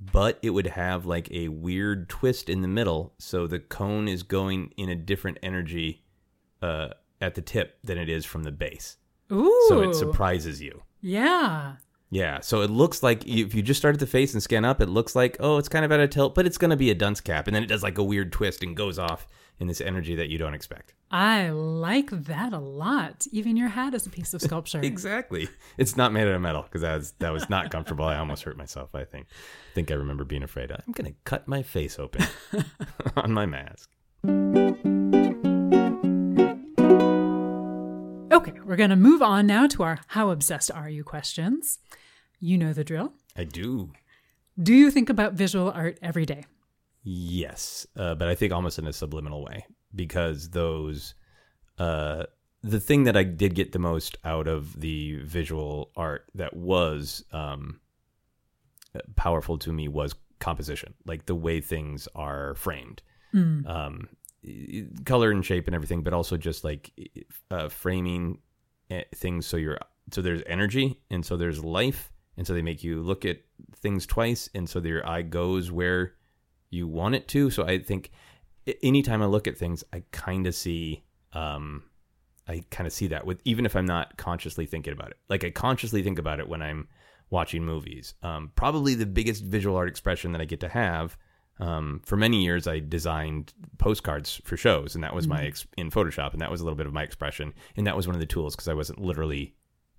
[0.00, 4.22] but it would have like a weird twist in the middle, so the cone is
[4.22, 6.04] going in a different energy,
[6.60, 6.88] uh,
[7.20, 8.96] at the tip than it is from the base.
[9.30, 9.64] Ooh.
[9.68, 10.82] So it surprises you.
[11.00, 11.76] Yeah.
[12.12, 14.82] Yeah, so it looks like if you just start at the face and scan up,
[14.82, 16.90] it looks like oh, it's kind of at a tilt, but it's going to be
[16.90, 19.26] a dunce cap, and then it does like a weird twist and goes off
[19.58, 20.92] in this energy that you don't expect.
[21.10, 23.26] I like that a lot.
[23.32, 24.80] Even your hat is a piece of sculpture.
[24.82, 25.48] Exactly.
[25.78, 28.04] It's not made out of metal because that was that was not comfortable.
[28.04, 28.94] I almost hurt myself.
[28.94, 29.26] I think.
[29.30, 30.70] I think I remember being afraid.
[30.70, 32.26] I'm going to cut my face open
[33.16, 33.88] on my mask.
[38.32, 41.78] Okay, we're going to move on now to our How Obsessed Are You questions.
[42.44, 43.12] You know the drill.
[43.36, 43.92] I do.
[44.60, 46.44] Do you think about visual art every day?
[47.04, 49.64] Yes, uh, but I think almost in a subliminal way
[49.94, 51.14] because those,
[51.78, 52.24] uh,
[52.62, 57.24] the thing that I did get the most out of the visual art that was
[57.32, 57.80] um,
[59.14, 63.02] powerful to me was composition, like the way things are framed,
[63.66, 64.08] um,
[65.04, 66.90] color and shape and everything, but also just like
[67.52, 68.38] uh, framing
[68.90, 69.78] eh, things so you're
[70.10, 73.40] so there's energy and so there's life and so they make you look at
[73.76, 76.14] things twice and so your eye goes where
[76.70, 77.50] you want it to.
[77.50, 78.10] So I think
[78.82, 81.84] anytime I look at things, I kind of see um,
[82.48, 85.18] I kind of see that with even if I'm not consciously thinking about it.
[85.28, 86.88] Like I consciously think about it when I'm
[87.30, 88.14] watching movies.
[88.22, 91.16] Um, probably the biggest visual art expression that I get to have.
[91.58, 95.90] Um, for many years, I designed postcards for shows, and that was my ex- in
[95.90, 98.20] Photoshop, and that was a little bit of my expression, and that was one of
[98.20, 99.54] the tools because I wasn't literally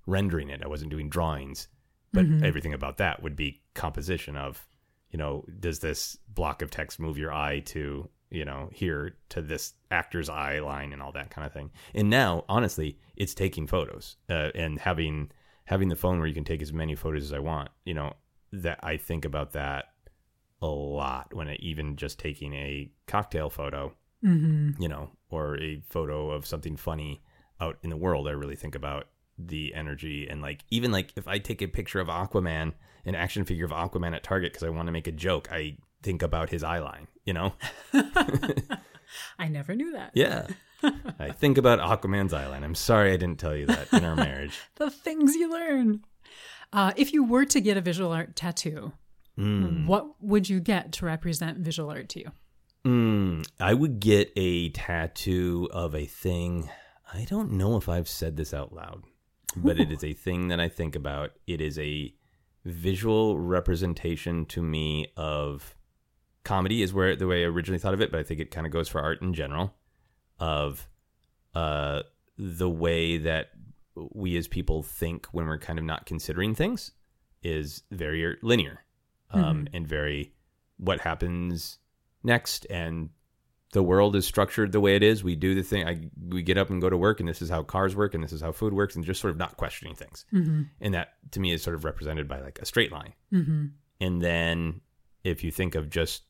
[0.05, 0.61] rendering it.
[0.63, 1.67] I wasn't doing drawings,
[2.13, 4.65] but everything about that would be composition of,
[5.11, 9.41] you know, does this block of text move your eye to, you know, here to
[9.41, 11.71] this actor's eye line and all that kind of thing.
[11.93, 15.31] And now, honestly, it's taking photos uh, and having
[15.65, 17.69] having the phone where you can take as many photos as I want.
[17.85, 18.13] You know,
[18.51, 19.85] that I think about that
[20.61, 23.93] a lot when I even just taking a cocktail photo,
[24.23, 24.81] Mm-hmm.
[24.81, 27.21] you know, or a photo of something funny
[27.59, 28.25] out in the world.
[28.25, 29.07] I really think about
[29.37, 32.73] the energy and like even like if I take a picture of Aquaman,
[33.05, 35.77] an action figure of Aquaman at Target because I want to make a joke, I
[36.01, 37.53] think about his eye line, you know?
[39.39, 40.11] I never knew that.
[40.13, 40.47] Yeah.
[41.19, 42.63] I think about Aquaman's eye line.
[42.63, 44.59] I'm sorry I didn't tell you that in our marriage.
[44.75, 46.03] The things you learn.
[46.71, 48.93] Uh, if you were to get a visual art tattoo,
[49.35, 49.87] Mm.
[49.87, 52.31] what would you get to represent visual art to you?
[52.85, 56.69] Mm, I would get a tattoo of a thing.
[57.11, 59.01] I don't know if I've said this out loud,
[59.55, 61.31] but it is a thing that I think about.
[61.47, 62.13] It is a
[62.65, 65.75] visual representation to me of
[66.43, 68.65] comedy is where the way I originally thought of it, but I think it kind
[68.65, 69.73] of goes for art in general
[70.39, 70.87] of
[71.55, 72.01] uh
[72.37, 73.51] the way that
[73.95, 76.91] we as people think when we're kind of not considering things
[77.43, 78.83] is very linear
[79.29, 80.33] um and very
[80.77, 81.77] what happens
[82.23, 83.09] next and
[83.73, 86.57] the world is structured the way it is we do the thing I, we get
[86.57, 88.51] up and go to work and this is how cars work and this is how
[88.51, 90.61] food works and just sort of not questioning things Mm-hmm.
[90.81, 93.65] and that to me is sort of represented by like a straight line Mm-hmm.
[93.99, 94.81] and then
[95.23, 96.23] if you think of just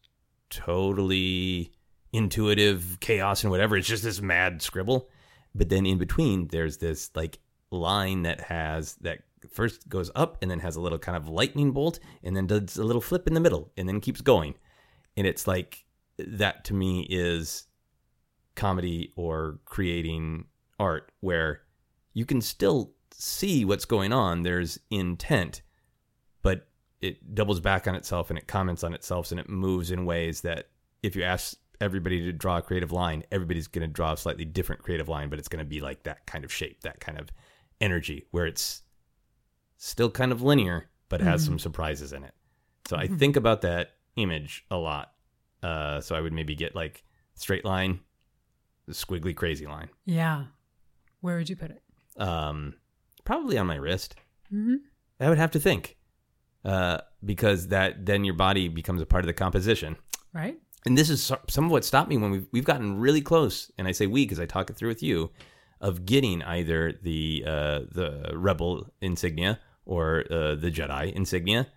[0.68, 1.72] totally
[2.12, 5.10] intuitive chaos and whatever, it's just this mad scribble.
[5.56, 7.40] But then in between, there's this like
[7.72, 9.20] line that has that
[9.52, 12.78] first goes up and then has a little kind of lightning bolt and then does
[12.78, 14.56] a little flip in the middle and then keeps going.
[15.18, 15.83] And it's like
[16.18, 17.66] that to me is
[18.56, 20.46] comedy or creating
[20.80, 21.62] art where
[22.14, 24.44] you can still see what's going on.
[24.44, 25.62] There's intent,
[26.42, 26.68] but
[27.02, 30.42] it doubles back on itself and it comments on itself and it moves in ways
[30.42, 30.70] that
[31.02, 34.46] if you ask everybody to draw a creative line, everybody's going to draw a slightly
[34.46, 37.20] different creative line, but it's going to be like that kind of shape, that kind
[37.20, 37.30] of
[37.82, 38.84] energy where it's
[39.78, 41.54] still kind of linear, but has mm-hmm.
[41.54, 42.34] some surprises in it.
[42.88, 43.18] So I mm-hmm.
[43.18, 45.13] think about that image a lot.
[45.64, 47.04] Uh, so I would maybe get like
[47.36, 48.02] straight line,
[48.90, 49.90] squiggly crazy line.
[50.06, 50.46] Yeah.
[51.22, 51.82] Where would you put it?
[52.18, 52.76] Um,
[53.24, 54.16] probably on my wrist.
[54.54, 54.76] Mm-hmm.
[55.20, 55.98] I would have to think,
[56.66, 59.96] uh, because that then your body becomes a part of the composition.
[60.34, 60.58] Right?
[60.86, 63.88] And this is some of what stopped me when we've we've gotten really close, and
[63.88, 65.32] I say we because I talk it through with you,
[65.80, 71.68] of getting either the uh, the rebel insignia or uh, the Jedi insignia,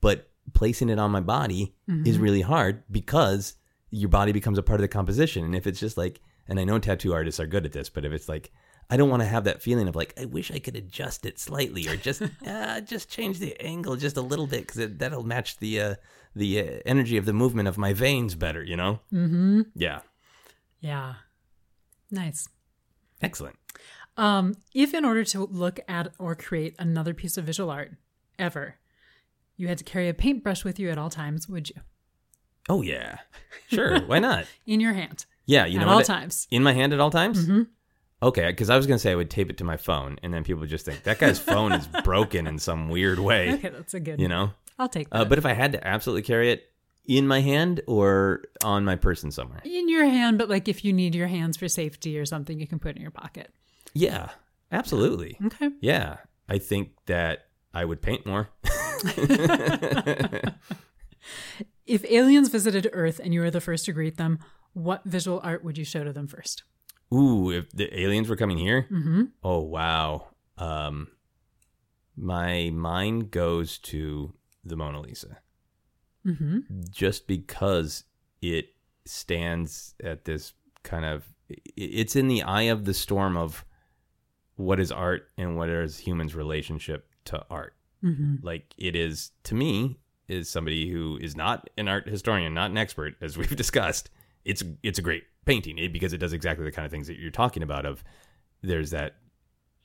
[0.00, 1.74] but placing it on my body
[2.04, 3.54] is really hard because
[3.90, 5.44] your body becomes a part of the composition.
[5.44, 8.04] And if it's just like, and I know tattoo artists are good at this, but
[8.04, 8.50] if it's like,
[8.90, 11.38] I don't want to have that feeling of like, I wish I could adjust it
[11.38, 15.58] slightly or just uh, just change the angle just a little bit because that'll match
[15.58, 15.94] the uh,
[16.36, 18.62] the uh, energy of the movement of my veins better.
[18.62, 19.00] You know?
[19.12, 19.62] Mm-hmm.
[19.74, 20.00] Yeah.
[20.80, 21.14] Yeah.
[22.10, 22.48] Nice.
[23.22, 23.56] Excellent.
[24.16, 27.92] Um, if in order to look at or create another piece of visual art
[28.38, 28.76] ever,
[29.56, 31.76] you had to carry a paintbrush with you at all times, would you?
[32.68, 33.18] Oh yeah,
[33.68, 34.00] sure.
[34.00, 34.46] Why not?
[34.66, 35.84] In your hand Yeah, you know.
[35.84, 36.46] at know all times.
[36.50, 37.44] In my hand at all times.
[37.44, 37.62] Mm-hmm.
[38.22, 40.44] Okay, because I was gonna say I would tape it to my phone, and then
[40.44, 43.52] people would just think that guy's phone is broken in some weird way.
[43.54, 44.20] Okay, that's a good.
[44.20, 44.50] You know.
[44.78, 45.16] I'll take that.
[45.16, 46.64] Uh, but if I had to absolutely carry it
[47.06, 50.92] in my hand or on my person somewhere, in your hand, but like if you
[50.94, 53.52] need your hands for safety or something, you can put it in your pocket.
[53.92, 54.30] yeah,
[54.72, 55.36] absolutely.
[55.46, 55.68] Okay.
[55.80, 56.16] Yeah,
[56.48, 58.48] I think that I would paint more.
[61.86, 64.38] If aliens visited Earth and you were the first to greet them,
[64.72, 66.62] what visual art would you show to them first?
[67.12, 69.22] Ooh, if the aliens were coming here, Mm-hmm.
[69.42, 70.28] oh wow.
[70.56, 71.08] Um,
[72.16, 74.32] my mind goes to
[74.64, 75.38] the Mona Lisa.
[76.26, 76.60] Mm-hmm.
[76.90, 78.04] just because
[78.40, 78.68] it
[79.04, 81.22] stands at this kind of,
[81.76, 83.62] it's in the eye of the storm of
[84.56, 87.74] what is art and what is humans relationship to art
[88.04, 88.36] Mm-hmm.
[88.42, 89.98] like it is to me
[90.28, 94.10] is somebody who is not an art historian not an expert as we've discussed
[94.44, 97.18] it's it's a great painting it, because it does exactly the kind of things that
[97.18, 98.04] you're talking about of
[98.62, 99.16] there's that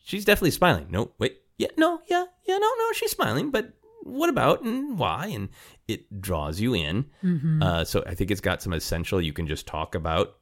[0.04, 4.30] she's definitely smiling no wait yeah no yeah yeah no no she's smiling but what
[4.30, 5.50] about and why and
[5.88, 7.62] it draws you in Mm-hmm.
[7.62, 10.36] uh, so I think it's got some essential you can just talk about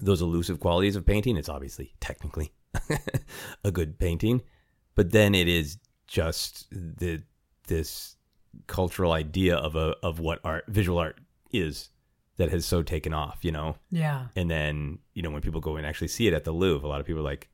[0.00, 1.36] those elusive qualities of painting.
[1.36, 2.52] It's obviously technically
[3.64, 4.42] a good painting,
[4.96, 7.22] but then it is just the
[7.66, 8.16] this
[8.66, 11.18] cultural idea of a of what art visual art
[11.52, 11.90] is
[12.36, 13.76] that has so taken off, you know.
[13.90, 14.26] Yeah.
[14.34, 16.90] And then, you know, when people go and actually see it at the Louvre, a
[16.90, 17.48] lot of people are like,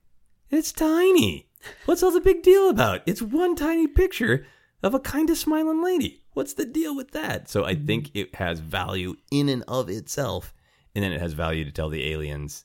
[0.49, 1.49] "It's tiny.
[1.85, 3.03] What's all the big deal about?
[3.07, 4.47] It's one tiny picture
[4.83, 6.23] of a kind of smiling lady.
[6.33, 7.87] What's the deal with that?" So I mm-hmm.
[7.87, 10.55] think it has value in and of itself,
[10.95, 12.65] and then it has value to tell the aliens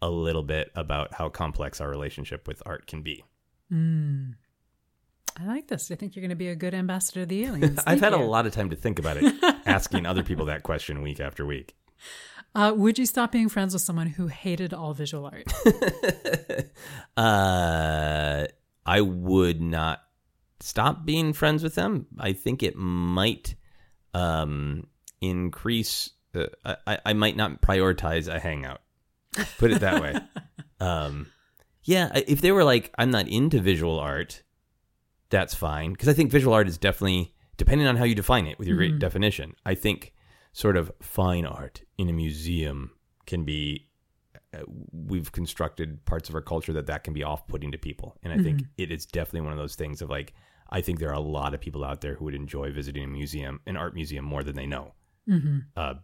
[0.00, 3.24] a little bit about how complex our relationship with art can be.
[3.72, 4.34] Mm.
[5.38, 5.90] I like this.
[5.90, 7.80] I think you're going to be a good ambassador of the aliens.
[7.86, 9.34] I've had a lot of time to think about it,
[9.66, 11.74] asking other people that question week after week.
[12.54, 15.50] Uh, would you stop being friends with someone who hated all visual art?
[17.16, 18.46] uh,
[18.84, 20.02] I would not
[20.60, 22.06] stop being friends with them.
[22.18, 23.54] I think it might
[24.12, 24.86] um,
[25.22, 26.10] increase.
[26.34, 28.82] Uh, I, I might not prioritize a hangout.
[29.58, 30.16] Put it that way.
[30.78, 31.28] um,
[31.84, 34.42] yeah, if they were like, I'm not into visual art,
[35.32, 35.92] that's fine.
[35.92, 38.76] Because I think visual art is definitely, depending on how you define it with your
[38.76, 40.12] great definition, I think
[40.52, 42.92] sort of fine art in a museum
[43.26, 43.88] can be
[44.54, 44.58] uh,
[44.92, 48.16] we've constructed parts of our culture that that can be off-putting to people.
[48.22, 50.34] And i think it is definitely one of those things of like
[50.70, 53.06] i think there are a lot of people out there who would enjoy visiting a
[53.06, 54.92] museum an art museum more than they know.
[55.76, 55.94] Uh,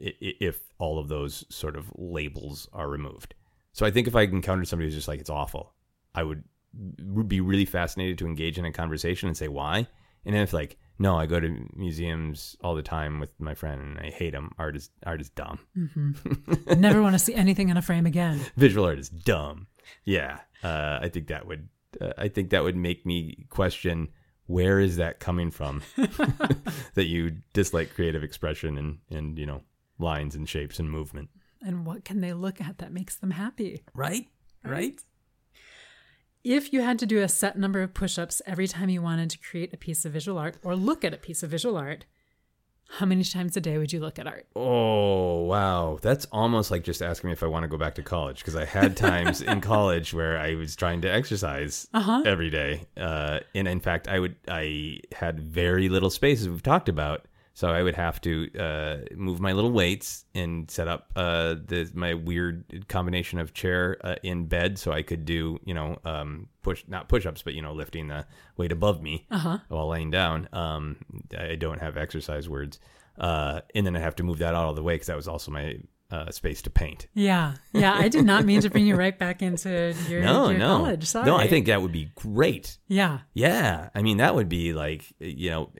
[0.00, 3.34] i- i- if all of those sort of labels are removed.
[3.72, 5.74] So i think if i encountered somebody who's just like it's awful
[6.14, 6.44] i would
[7.02, 9.86] would be really fascinated to engage in a conversation and say why
[10.24, 13.80] and then if like no i go to museums all the time with my friend
[13.80, 15.58] and i hate them art is art is dumb
[16.76, 18.40] Never want to see anything in a frame again.
[18.56, 19.66] visual art is dumb.
[20.04, 21.68] Yeah, uh, I think that would
[22.00, 24.08] uh, I think that would make me question
[24.46, 29.62] where is that coming from that you dislike creative expression and and you know
[29.98, 31.30] lines and shapes and movement.
[31.62, 33.82] And what can they look at that makes them happy?
[33.94, 34.28] Right?
[34.64, 35.00] Right?
[36.42, 39.28] If you had to do a set number of push ups every time you wanted
[39.30, 42.06] to create a piece of visual art or look at a piece of visual art,
[42.92, 44.46] how many times a day would you look at art?
[44.56, 48.02] Oh wow, that's almost like just asking me if I want to go back to
[48.02, 52.86] college because I had times in college where I was trying to exercise every day,
[52.96, 57.26] uh, and in fact, I would I had very little space as we've talked about,
[57.60, 61.90] so I would have to uh, move my little weights and set up uh, the
[61.92, 66.48] my weird combination of chair uh, in bed so I could do you know um,
[66.62, 68.24] push not push ups but you know lifting the
[68.56, 69.26] weight above me
[69.68, 70.48] while laying down.
[70.54, 70.96] Um,
[71.38, 72.80] I don't have exercise words,
[73.18, 75.28] uh, and then I have to move that out of the way because that was
[75.28, 75.76] also my
[76.10, 77.08] uh, space to paint.
[77.12, 77.56] Yeah.
[77.74, 77.94] Yeah.
[77.94, 81.04] I did not mean to bring you right back into your, No, your no, college.
[81.04, 81.26] Sorry.
[81.26, 81.36] no.
[81.36, 82.78] I think that would be great.
[82.88, 83.18] Yeah.
[83.34, 85.70] Yeah, I mean that would be like you know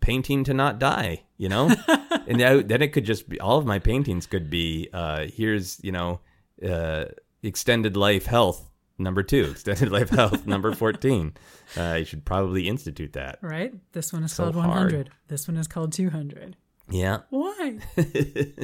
[0.00, 1.22] painting to not die.
[1.38, 1.70] You know,
[2.26, 5.92] and then it could just be all of my paintings could be uh, here's you
[5.92, 6.20] know
[6.66, 7.06] uh,
[7.42, 11.34] extended life health number two, extended life health number fourteen.
[11.76, 13.38] Uh, you should probably institute that.
[13.42, 13.74] Right?
[13.92, 14.66] This one is So called hard.
[14.92, 15.10] 100.
[15.28, 16.56] This one is called 200.
[16.88, 17.18] Yeah.
[17.30, 17.78] Why?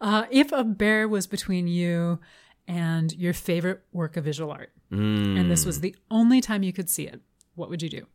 [0.00, 2.20] uh, if a bear was between you
[2.68, 5.38] and your favorite work of visual art, Mm.
[5.40, 7.20] and this was the only time you could see it,
[7.56, 8.06] what would you do?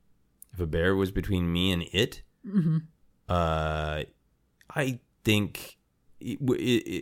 [0.54, 2.22] If a bear was between me and it,
[3.30, 4.04] uh,
[4.76, 5.78] I think
[6.20, 6.54] it, it,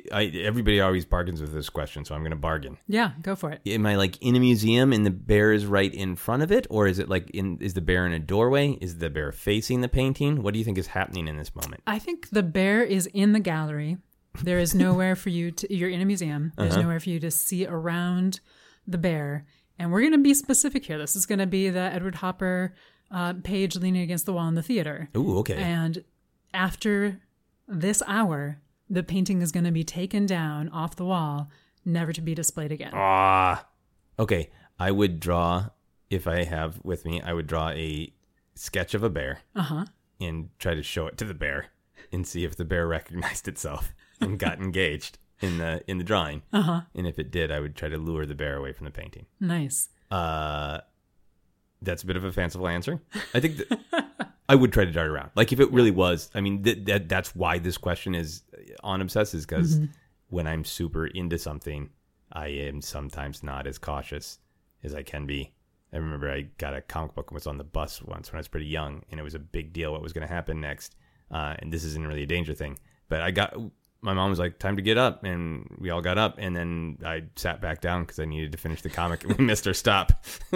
[0.05, 2.77] it, I, everybody always bargains with this question, so I'm going to bargain.
[2.87, 3.61] Yeah, go for it.
[3.65, 6.67] Am I like in a museum and the bear is right in front of it,
[6.69, 7.57] or is it like in?
[7.59, 8.77] Is the bear in a doorway?
[8.81, 10.41] Is the bear facing the painting?
[10.43, 11.81] What do you think is happening in this moment?
[11.87, 13.97] I think the bear is in the gallery.
[14.43, 16.53] There is nowhere for you to, you're in a museum.
[16.55, 16.83] There's Uh-huh.
[16.83, 18.39] nowhere for you to see around
[18.87, 19.45] the bear.
[19.79, 20.97] And we're going to be specific here.
[20.99, 22.73] This is going to be the Edward Hopper
[23.11, 25.09] uh, page leaning against the wall in the theater.
[25.17, 25.55] Ooh, okay.
[25.55, 26.03] And
[26.53, 27.19] after
[27.67, 31.49] this hour, the painting is going to be taken down off the wall,
[31.85, 32.91] never to be displayed again.
[32.93, 33.67] Ah,
[34.17, 34.49] okay.
[34.79, 35.69] I would draw
[36.09, 37.21] if I have with me.
[37.21, 38.11] I would draw a
[38.55, 39.85] sketch of a bear Uh huh.
[40.19, 41.67] and try to show it to the bear
[42.11, 46.41] and see if the bear recognized itself and got engaged in the in the drawing.
[46.51, 46.81] Uh huh.
[46.95, 49.25] And if it did, I would try to lure the bear away from the painting.
[49.39, 49.89] Nice.
[50.09, 50.79] Uh,
[51.81, 53.01] that's a bit of a fanciful answer.
[53.33, 53.79] I think that
[54.47, 55.31] I would try to dart around.
[55.35, 58.43] Like if it really was, I mean, th- that that's why this question is
[58.83, 59.79] on obsess is because
[60.29, 61.89] when I'm super into something,
[62.31, 64.39] I am sometimes not as cautious
[64.83, 65.53] as I can be.
[65.91, 68.41] I remember I got a comic book and was on the bus once when I
[68.41, 70.95] was pretty young, and it was a big deal what was going to happen next.
[71.31, 72.77] Uh, and this isn't really a danger thing,
[73.07, 73.55] but I got
[74.01, 76.97] my mom was like, "Time to get up," and we all got up, and then
[77.05, 79.73] I sat back down because I needed to finish the comic, and we missed our
[79.73, 80.23] stop.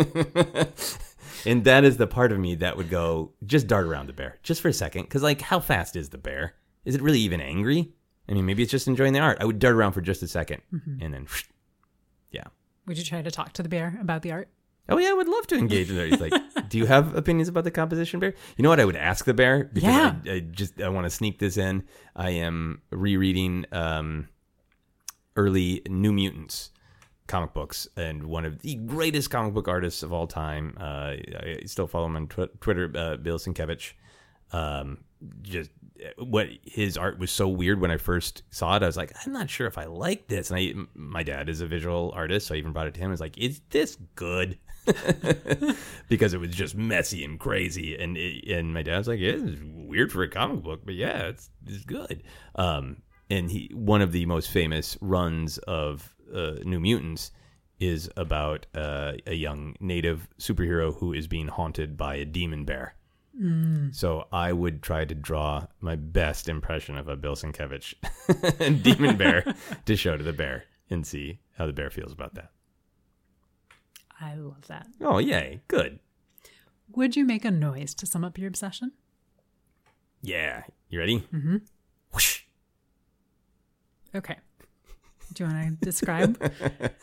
[1.46, 4.38] and that is the part of me that would go just dart around the bear
[4.44, 6.56] just for a second, because like, how fast is the bear?
[6.86, 7.94] Is it really even angry?
[8.30, 9.38] I mean, maybe it's just enjoying the art.
[9.42, 11.02] I would dart around for just a 2nd Mm-hmm.
[11.04, 11.28] and then,
[12.32, 12.46] yeah.
[12.88, 14.50] Would you try to talk to the bear about the art?
[14.90, 16.12] Oh yeah, I would love to engage with it.
[16.12, 16.34] He's like,
[16.70, 18.80] "Do you have opinions about the composition, bear?" You know what?
[18.80, 20.16] I would ask the bear because Yeah.
[20.26, 21.84] I, I just I want to sneak this in.
[22.16, 24.28] I am rereading um,
[25.36, 26.72] early New Mutants
[27.28, 30.76] comic books, and one of the greatest comic book artists of all time.
[30.80, 30.84] Uh,
[31.16, 33.94] I still follow him on tw- Twitter, uh, Bill Sienkiewicz.
[34.52, 35.06] Um,
[35.42, 35.72] just
[36.18, 38.84] what his art was so weird when I first saw it.
[38.84, 40.52] I was like, I'm not sure if I like this.
[40.52, 43.08] And I, my dad is a visual artist, so I even brought it to him.
[43.08, 44.60] I was like, Is this good?
[46.10, 47.96] because it was just messy and crazy.
[47.96, 51.28] And it, and my dad's like, yeah, it's weird for a comic book, but yeah,
[51.28, 52.24] it's it's good.
[52.56, 57.32] Um, and he one of the most famous runs of uh, New Mutants
[57.80, 62.96] is about uh, a young native superhero who is being haunted by a demon bear.
[63.92, 69.56] So I would try to draw my best impression of a Bill Sienkiewicz demon bear
[69.86, 72.52] to show to the bear and see how the bear feels about that.
[74.24, 74.88] I love that.
[75.02, 75.62] Oh, yay.
[75.68, 76.00] Good.
[76.96, 78.94] Would you make a noise to sum up your obsession?
[80.22, 80.64] Yeah.
[80.90, 81.28] You ready?
[81.34, 81.58] Mm-hmm.
[82.14, 82.44] Whoosh.
[84.16, 84.38] Okay.
[85.34, 86.38] Do you want to describe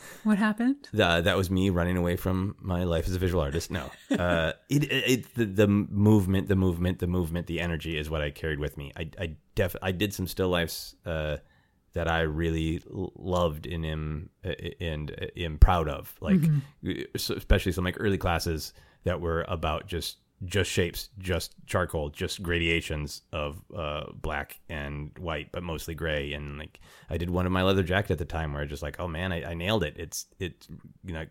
[0.25, 0.89] what happened?
[0.93, 3.71] The, that was me running away from my life as a visual artist.
[3.71, 8.09] No, uh, it, it, it the, the movement, the movement, the movement, the energy is
[8.09, 8.93] what I carried with me.
[8.97, 11.39] I, I def, I did some still lifes uh,
[11.93, 14.31] that I really loved and am
[14.81, 16.15] and am proud of.
[16.21, 16.41] Like,
[17.17, 18.73] so- especially some like early classes
[19.05, 25.53] that were about just just shapes, just charcoal, just gradations of uh, black and white,
[25.53, 26.33] but mostly gray.
[26.33, 26.81] And like
[27.11, 29.09] I did one of my leather jacket at the time where I just like, oh
[29.09, 29.97] man, I, I nailed it.
[29.99, 30.67] It's it's
[31.05, 31.27] you know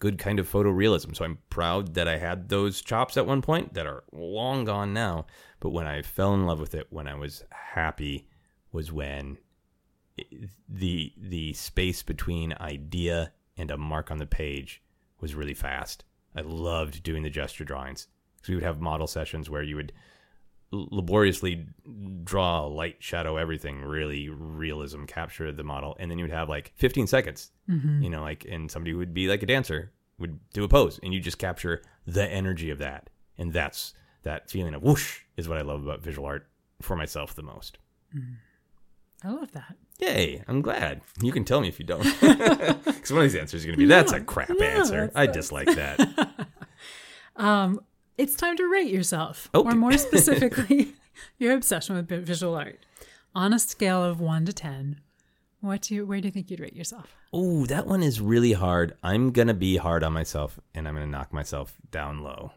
[0.00, 1.14] good kind of photorealism.
[1.16, 4.92] So I'm proud that I had those chops at one point that are long gone
[4.92, 5.26] now.
[5.60, 8.28] But when I fell in love with it, when I was happy,
[8.72, 9.38] was when
[10.68, 14.82] the the space between idea and a mark on the page
[15.20, 16.04] was really fast.
[16.34, 18.06] I loved doing the gesture drawings.
[18.42, 19.92] So we would have model sessions where you would
[20.70, 21.66] laboriously
[22.24, 26.72] draw light, shadow, everything, really realism capture the model, and then you would have like
[26.76, 27.50] 15 seconds.
[27.68, 28.02] Mm-hmm.
[28.02, 31.14] You know, like and somebody would be like a dancer would do a pose, and
[31.14, 35.58] you just capture the energy of that, and that's that feeling of whoosh is what
[35.58, 36.48] I love about visual art
[36.82, 37.78] for myself the most.
[38.14, 39.28] Mm-hmm.
[39.28, 39.76] I love that.
[39.98, 41.00] Yay, I'm glad.
[41.20, 42.04] You can tell me if you don't.
[42.98, 45.10] Because one of these answers is going to be, that's a crap answer.
[45.14, 46.28] I dislike that.
[47.36, 47.82] Um,
[48.16, 50.94] it's time to rate yourself, or more specifically,
[51.38, 52.84] your obsession with visual art.
[53.32, 54.98] On a scale of one to ten,
[55.60, 57.14] what do you, where do you think you'd rate yourself?
[57.32, 58.96] Oh, that one is really hard.
[59.04, 62.50] I'm going to be hard on myself and I'm going to knock myself down low.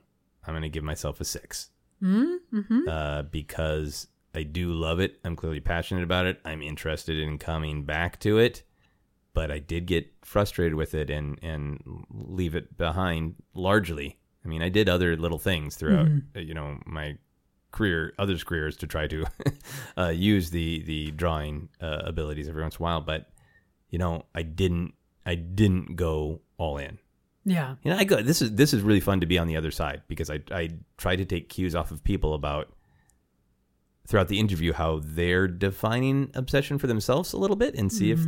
[0.48, 1.70] I'm going to give myself a 6
[2.02, 2.88] mm-hmm.
[2.90, 5.20] uh, because I do love it.
[5.24, 6.40] I'm clearly passionate about it.
[6.46, 8.64] I'm interested in coming back to it.
[9.34, 14.20] But I did get frustrated with it and, and leave it behind largely.
[14.44, 17.18] I mean, I did other little things throughout, uh, you know, my
[17.72, 19.26] career, others' careers to try to
[19.98, 23.02] uh, use the the drawing uh, abilities every once in a while.
[23.02, 23.30] But
[23.90, 24.94] you know, I didn't
[25.26, 26.98] I didn't go all in.
[27.46, 27.76] Yeah.
[27.84, 28.22] You know, I go.
[28.22, 30.70] This is this is really fun to be on the other side because I I
[30.98, 32.74] try to take cues off of people about
[34.08, 38.20] throughout the interview how they're defining obsession for themselves a little bit and see if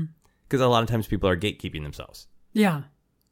[0.48, 2.28] because a lot of times people are gatekeeping themselves.
[2.54, 2.84] Yeah.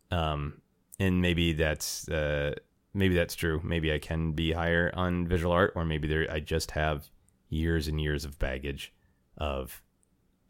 [0.10, 0.62] Um,
[1.00, 2.56] and maybe that's uh,
[2.94, 3.62] maybe that's true.
[3.64, 7.10] Maybe I can be higher on visual art, or maybe there I just have
[7.50, 8.94] years and years of baggage
[9.38, 9.82] of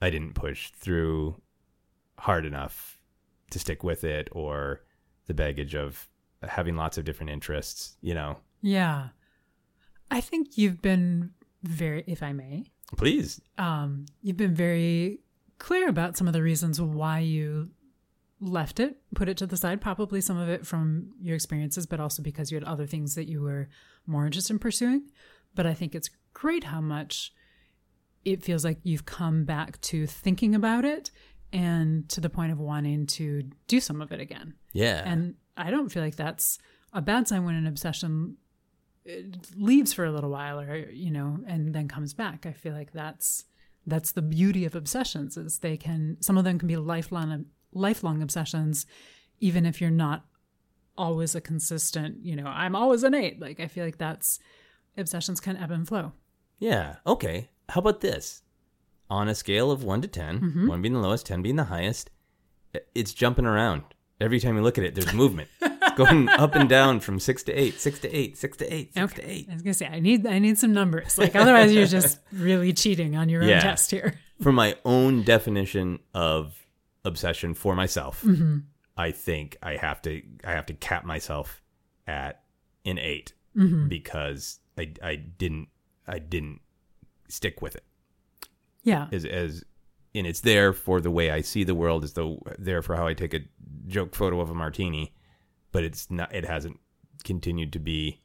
[0.02, 1.42] I didn't push through
[2.18, 3.00] hard enough
[3.52, 4.82] to stick with it, or
[5.28, 6.10] the baggage of
[6.42, 7.98] having lots of different interests.
[8.02, 9.10] You know, Yeah.
[10.10, 11.32] I think you've been
[11.64, 12.66] very, if I may,
[12.98, 13.42] please.
[13.58, 15.20] um, you've been very
[15.60, 17.70] clear about some of the reasons why you
[18.40, 22.00] left it, put it to the side, probably some of it from your experiences, but
[22.00, 23.70] also because you had other things that you were
[24.08, 25.04] more interested in pursuing.
[25.54, 27.34] But I think it's great how much
[28.26, 31.12] it feels like you've come back to thinking about it
[31.54, 34.56] and to the point of wanting to do some of it again.
[34.74, 36.58] Yeah, And I don't feel like that's
[36.94, 38.38] a bad sign when an obsession
[39.10, 39.24] Uh,
[39.56, 42.46] leaves for a little while or you know and then comes back.
[42.46, 43.46] I feel like that's
[43.88, 48.22] that's the beauty of obsessions is they can some of them can be lifelong lifelong
[48.22, 48.86] obsessions
[49.40, 50.26] even if you're not
[50.98, 53.42] always a consistent, you know, I'm always an 8.
[53.42, 54.40] Like I feel like that's
[54.98, 56.14] obsessions can ebb and flow.
[56.60, 56.98] Yeah.
[57.06, 57.50] Okay.
[57.70, 58.44] How about this?
[59.10, 60.68] On a scale of one to 10, mm-hmm.
[60.68, 62.12] one being the lowest, 10 being the highest,
[62.96, 63.84] it's jumping around.
[64.22, 65.50] Every time you look at it, there's movement.
[65.96, 69.14] going up and down from six to eight, six to eight, six to eight, six
[69.14, 69.48] to eight.
[69.50, 71.18] I was gonna say I need I need some numbers.
[71.18, 73.60] Like otherwise you're just really cheating on your own Yeah.
[73.62, 74.20] test here.
[74.42, 76.58] for my own definition of
[77.06, 78.60] obsession for myself, Mm-hmm.
[78.98, 81.62] I think I have to I have to cap myself
[82.08, 82.44] at
[82.86, 83.88] an 8 Mm-hmm.
[83.90, 85.68] because I I didn't
[86.08, 86.62] I didn't
[87.28, 87.84] stick with it
[88.84, 89.08] Yeah.
[89.12, 89.64] as as
[90.14, 93.08] and it's there for the way I see the world, it's the there for how
[93.08, 93.40] I take a
[93.88, 95.14] joke photo of a martini,
[95.72, 96.34] but it's not.
[96.34, 96.80] It hasn't
[97.24, 98.22] continued to be.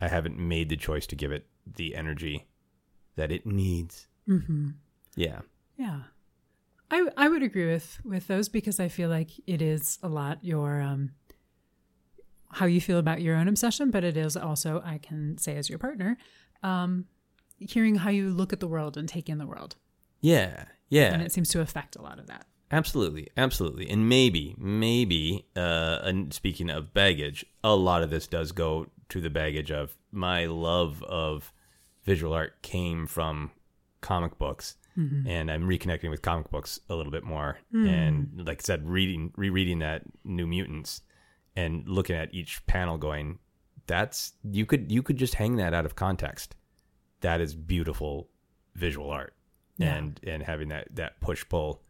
[0.00, 2.48] I haven't made the choice to give it the energy
[3.16, 4.08] that it needs.
[4.28, 4.70] Mm-hmm.
[5.16, 5.40] Yeah,
[5.76, 6.00] Yeah.
[6.90, 10.44] I I would agree with with those because I feel like it is a lot
[10.44, 11.12] your um
[12.50, 15.68] how you feel about your own obsession, but it is also I can say as
[15.70, 16.18] your partner,
[16.62, 17.06] um
[17.58, 19.76] hearing how you look at the world and take in the world.
[20.20, 21.12] yeah, yeah.
[21.14, 22.46] And it seems to affect a lot of that.
[22.72, 23.88] Absolutely, absolutely.
[23.90, 29.20] And maybe, maybe, uh, and speaking of baggage, a lot of this does go to
[29.20, 31.52] the baggage of my love of
[32.04, 33.50] visual art came from
[34.00, 34.76] comic books.
[35.26, 37.58] And I'm reconnecting with comic books a little bit more.
[37.86, 41.02] And like I said, reading, rereading that New Mutants
[41.54, 43.38] and looking at each panel going,
[43.86, 46.56] that's, you could, you could just hang that out of context.
[47.20, 48.28] That is beautiful
[48.74, 49.34] visual art.
[49.76, 49.94] Yeah.
[49.94, 51.82] And, and having that, that push pull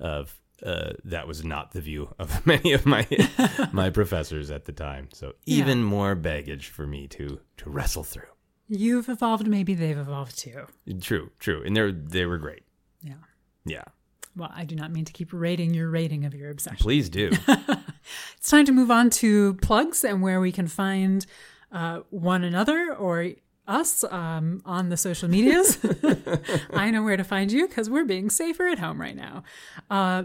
[0.00, 3.06] of uh, that was not the view of many of my
[3.72, 5.08] my professors at the time.
[5.12, 8.22] So even more baggage for me to to wrestle through.
[8.70, 10.66] You've evolved, maybe they've evolved too.
[11.00, 12.64] True, true, and they're they were great.
[13.02, 13.14] Yeah.
[13.64, 13.84] Yeah,
[14.36, 16.78] Well, I do not mean to keep rating your rating of your obsession.
[16.78, 17.30] please do.
[18.38, 21.26] It's time to move on to plugs and where we can find
[21.70, 23.32] uh, one another or
[23.68, 25.78] us um, on the social medias.
[26.72, 29.44] I know where to find you because we're being safer at home right now.
[29.90, 30.24] Uh,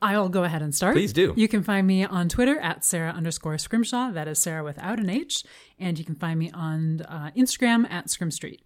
[0.00, 0.94] I'll go ahead and start.
[0.94, 1.34] Please do.
[1.36, 4.12] You can find me on Twitter at Sara underscore Scrimshaw.
[4.12, 5.42] That is Sara without an H.
[5.78, 8.62] And you can find me on uh, Instagram at Scrim Street.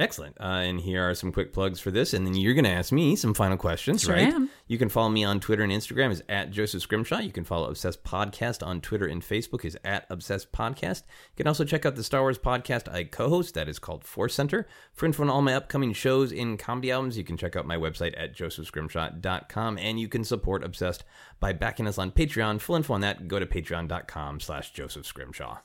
[0.00, 0.34] Excellent.
[0.40, 2.90] Uh, and here are some quick plugs for this, and then you're going to ask
[2.90, 4.32] me some final questions, Sure right?
[4.32, 4.48] am.
[4.66, 7.18] You can follow me on Twitter and Instagram is at Joseph Scrimshaw.
[7.18, 11.02] You can follow Obsessed Podcast on Twitter and Facebook is at Obsessed Podcast.
[11.02, 14.32] You can also check out the Star Wars podcast I co-host that is called Force
[14.32, 14.66] Center.
[14.94, 17.76] For info on all my upcoming shows in comedy albums, you can check out my
[17.76, 21.04] website at josephscrimshaw.com, and you can support Obsessed
[21.40, 22.58] by backing us on Patreon.
[22.62, 25.58] Full info on that, go to patreon.com slash Joseph Scrimshaw.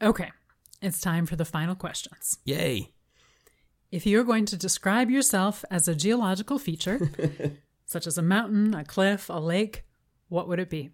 [0.00, 0.30] Okay,
[0.80, 2.38] it's time for the final questions.
[2.46, 2.92] Yay!
[3.90, 7.10] If you're going to describe yourself as a geological feature,
[7.86, 9.84] such as a mountain, a cliff, a lake,
[10.28, 10.90] what would it be?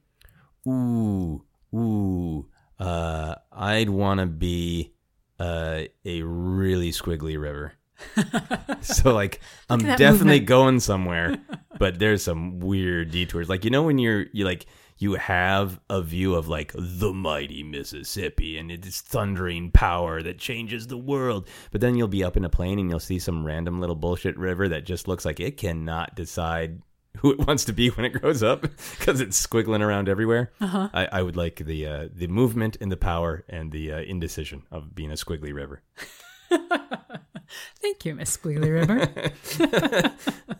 [0.66, 1.44] Ooh,
[1.74, 2.46] ooh.
[2.78, 4.94] Uh, I'd want to be
[5.38, 7.74] uh, a really squiggly river.
[8.82, 9.40] so like
[9.70, 10.46] I'm definitely movement.
[10.46, 11.38] going somewhere,
[11.78, 13.48] but there's some weird detours.
[13.48, 14.66] Like you know when you're you like
[14.98, 20.86] you have a view of like the mighty Mississippi and it's thundering power that changes
[20.86, 23.80] the world, but then you'll be up in a plane and you'll see some random
[23.80, 26.80] little bullshit river that just looks like it cannot decide
[27.18, 28.62] who it wants to be when it grows up
[28.98, 30.52] because it's squiggling around everywhere.
[30.60, 30.88] Uh-huh.
[30.92, 34.62] I, I would like the uh, the movement and the power and the uh, indecision
[34.70, 35.82] of being a squiggly river.
[37.80, 39.08] Thank you, Miss Squiggly River.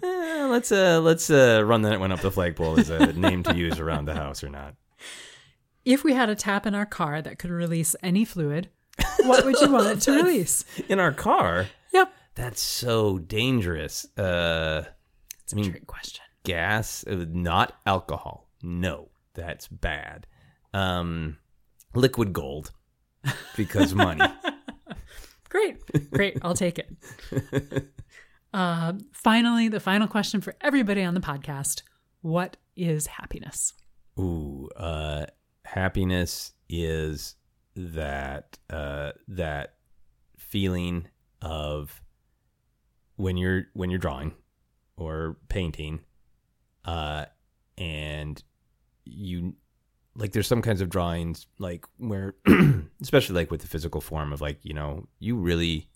[0.03, 3.57] Eh, let's uh let's uh run that one up the flagpole as a name to
[3.57, 4.75] use around the house or not.
[5.85, 8.69] if we had a tap in our car that could release any fluid,
[9.21, 10.65] what would you want it to release?
[10.89, 12.13] In our car, Yep.
[12.35, 14.05] that's so dangerous.
[14.19, 14.85] Uh,
[15.43, 16.25] It's a I mean- trick question.
[16.45, 18.49] gas, uh, not alcohol.
[18.63, 20.27] No, that's bad.
[20.75, 21.39] Um,
[21.95, 22.73] liquid gold
[23.57, 24.25] because money.
[25.57, 26.11] Great.
[26.11, 26.39] Great.
[26.43, 27.93] I'll take it.
[28.55, 31.83] Uh, finally, the final question for everybody on the podcast
[32.23, 33.75] What is happiness?
[34.19, 35.27] Ooh, uh,
[35.67, 37.35] happiness is
[37.75, 39.75] that uh, that
[40.39, 41.09] feeling
[41.43, 42.01] of
[43.17, 44.33] when you're when you're drawing
[44.97, 46.01] or painting,
[46.87, 47.27] uh,
[47.77, 48.43] and
[49.05, 49.55] you
[50.17, 52.35] like there's some kinds of drawings like where
[53.03, 55.89] especially like with the physical form of like you know you really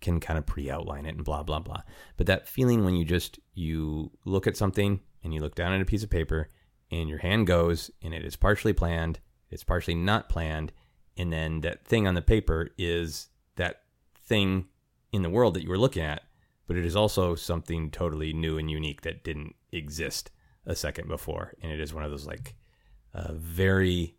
[0.00, 1.82] can kind of pre-outline it and blah blah blah.
[2.16, 5.80] But that feeling when you just you look at something and you look down at
[5.80, 6.48] a piece of paper
[6.90, 9.18] and your hand goes and it is partially planned
[9.50, 10.72] it's partially not planned
[11.16, 13.82] and then that thing on the paper is that
[14.16, 14.66] thing
[15.12, 16.22] in the world that you were looking at
[16.66, 20.30] but it is also something totally new and unique that didn't exist
[20.64, 21.54] a second before.
[21.62, 22.54] And it is one of those like
[23.16, 24.14] uh, very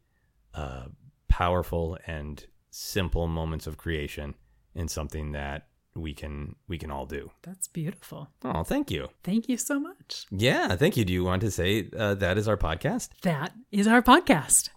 [0.54, 0.86] uh,
[1.28, 4.34] powerful and simple moments of creation
[4.76, 8.30] and something that we can we can all do That's beautiful.
[8.44, 10.26] oh thank you Thank you so much.
[10.32, 13.88] yeah thank you do you want to say uh, that is our podcast That is
[13.88, 14.70] our podcast.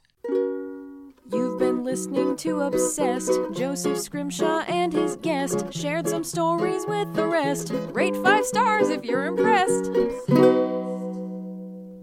[1.33, 3.31] You've been listening to Obsessed.
[3.53, 7.71] Joseph Scrimshaw and his guest shared some stories with the rest.
[7.93, 9.91] Rate five stars if you're impressed.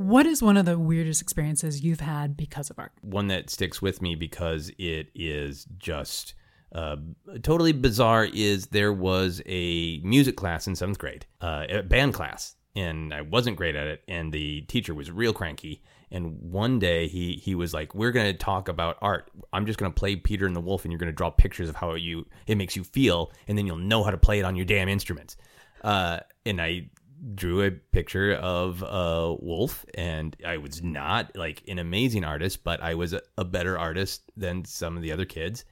[0.08, 2.94] What is one of the weirdest experiences you've had because of art?
[3.02, 6.34] One that sticks with me because it is just
[6.74, 6.96] uh,
[7.44, 12.56] totally bizarre is there was a music class in seventh grade, uh, a band class,
[12.74, 15.84] and I wasn't great at it, and the teacher was real cranky.
[16.10, 19.30] And one day he he was like, "We're to talk about art.
[19.52, 21.96] I'm just to play Peter and the Wolf, and you're to draw pictures of how
[21.96, 24.64] you it makes you feel, and then you'll know how to play it on your
[24.64, 25.36] damn instruments."
[25.84, 26.90] Uh, and I
[27.34, 32.82] drew a picture of a wolf and I was not like an amazing artist, but
[32.82, 35.66] I was a, a, better artist than some of the other kids.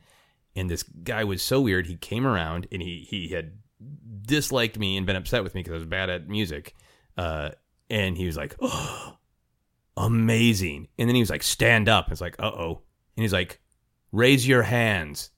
[0.55, 1.87] And this guy was so weird.
[1.87, 3.53] He came around and he he had
[4.23, 6.73] disliked me and been upset with me because I was bad at music.
[7.17, 7.51] Uh,
[7.89, 9.17] and he was like, oh,
[9.97, 10.87] amazing.
[10.97, 12.11] And then he was like, stand up.
[12.11, 12.81] It's like, uh oh.
[13.15, 13.59] And he's like,
[14.11, 15.31] raise your hands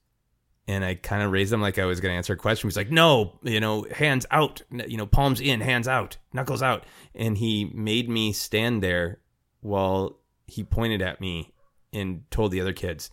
[0.67, 2.67] and I kind of raised them like I was going to answer a question.
[2.67, 6.85] He's like, "No, you know, hands out, you know, palms in, hands out, knuckles out."
[7.15, 9.19] And he made me stand there
[9.61, 11.53] while he pointed at me
[11.93, 13.09] and told the other kids,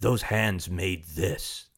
[0.00, 1.68] "Those hands made this."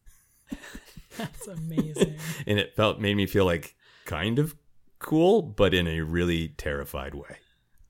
[1.19, 2.17] That's amazing.
[2.47, 3.75] and it felt made me feel like
[4.07, 4.57] kind of
[4.99, 7.37] cool, but in a really terrified way.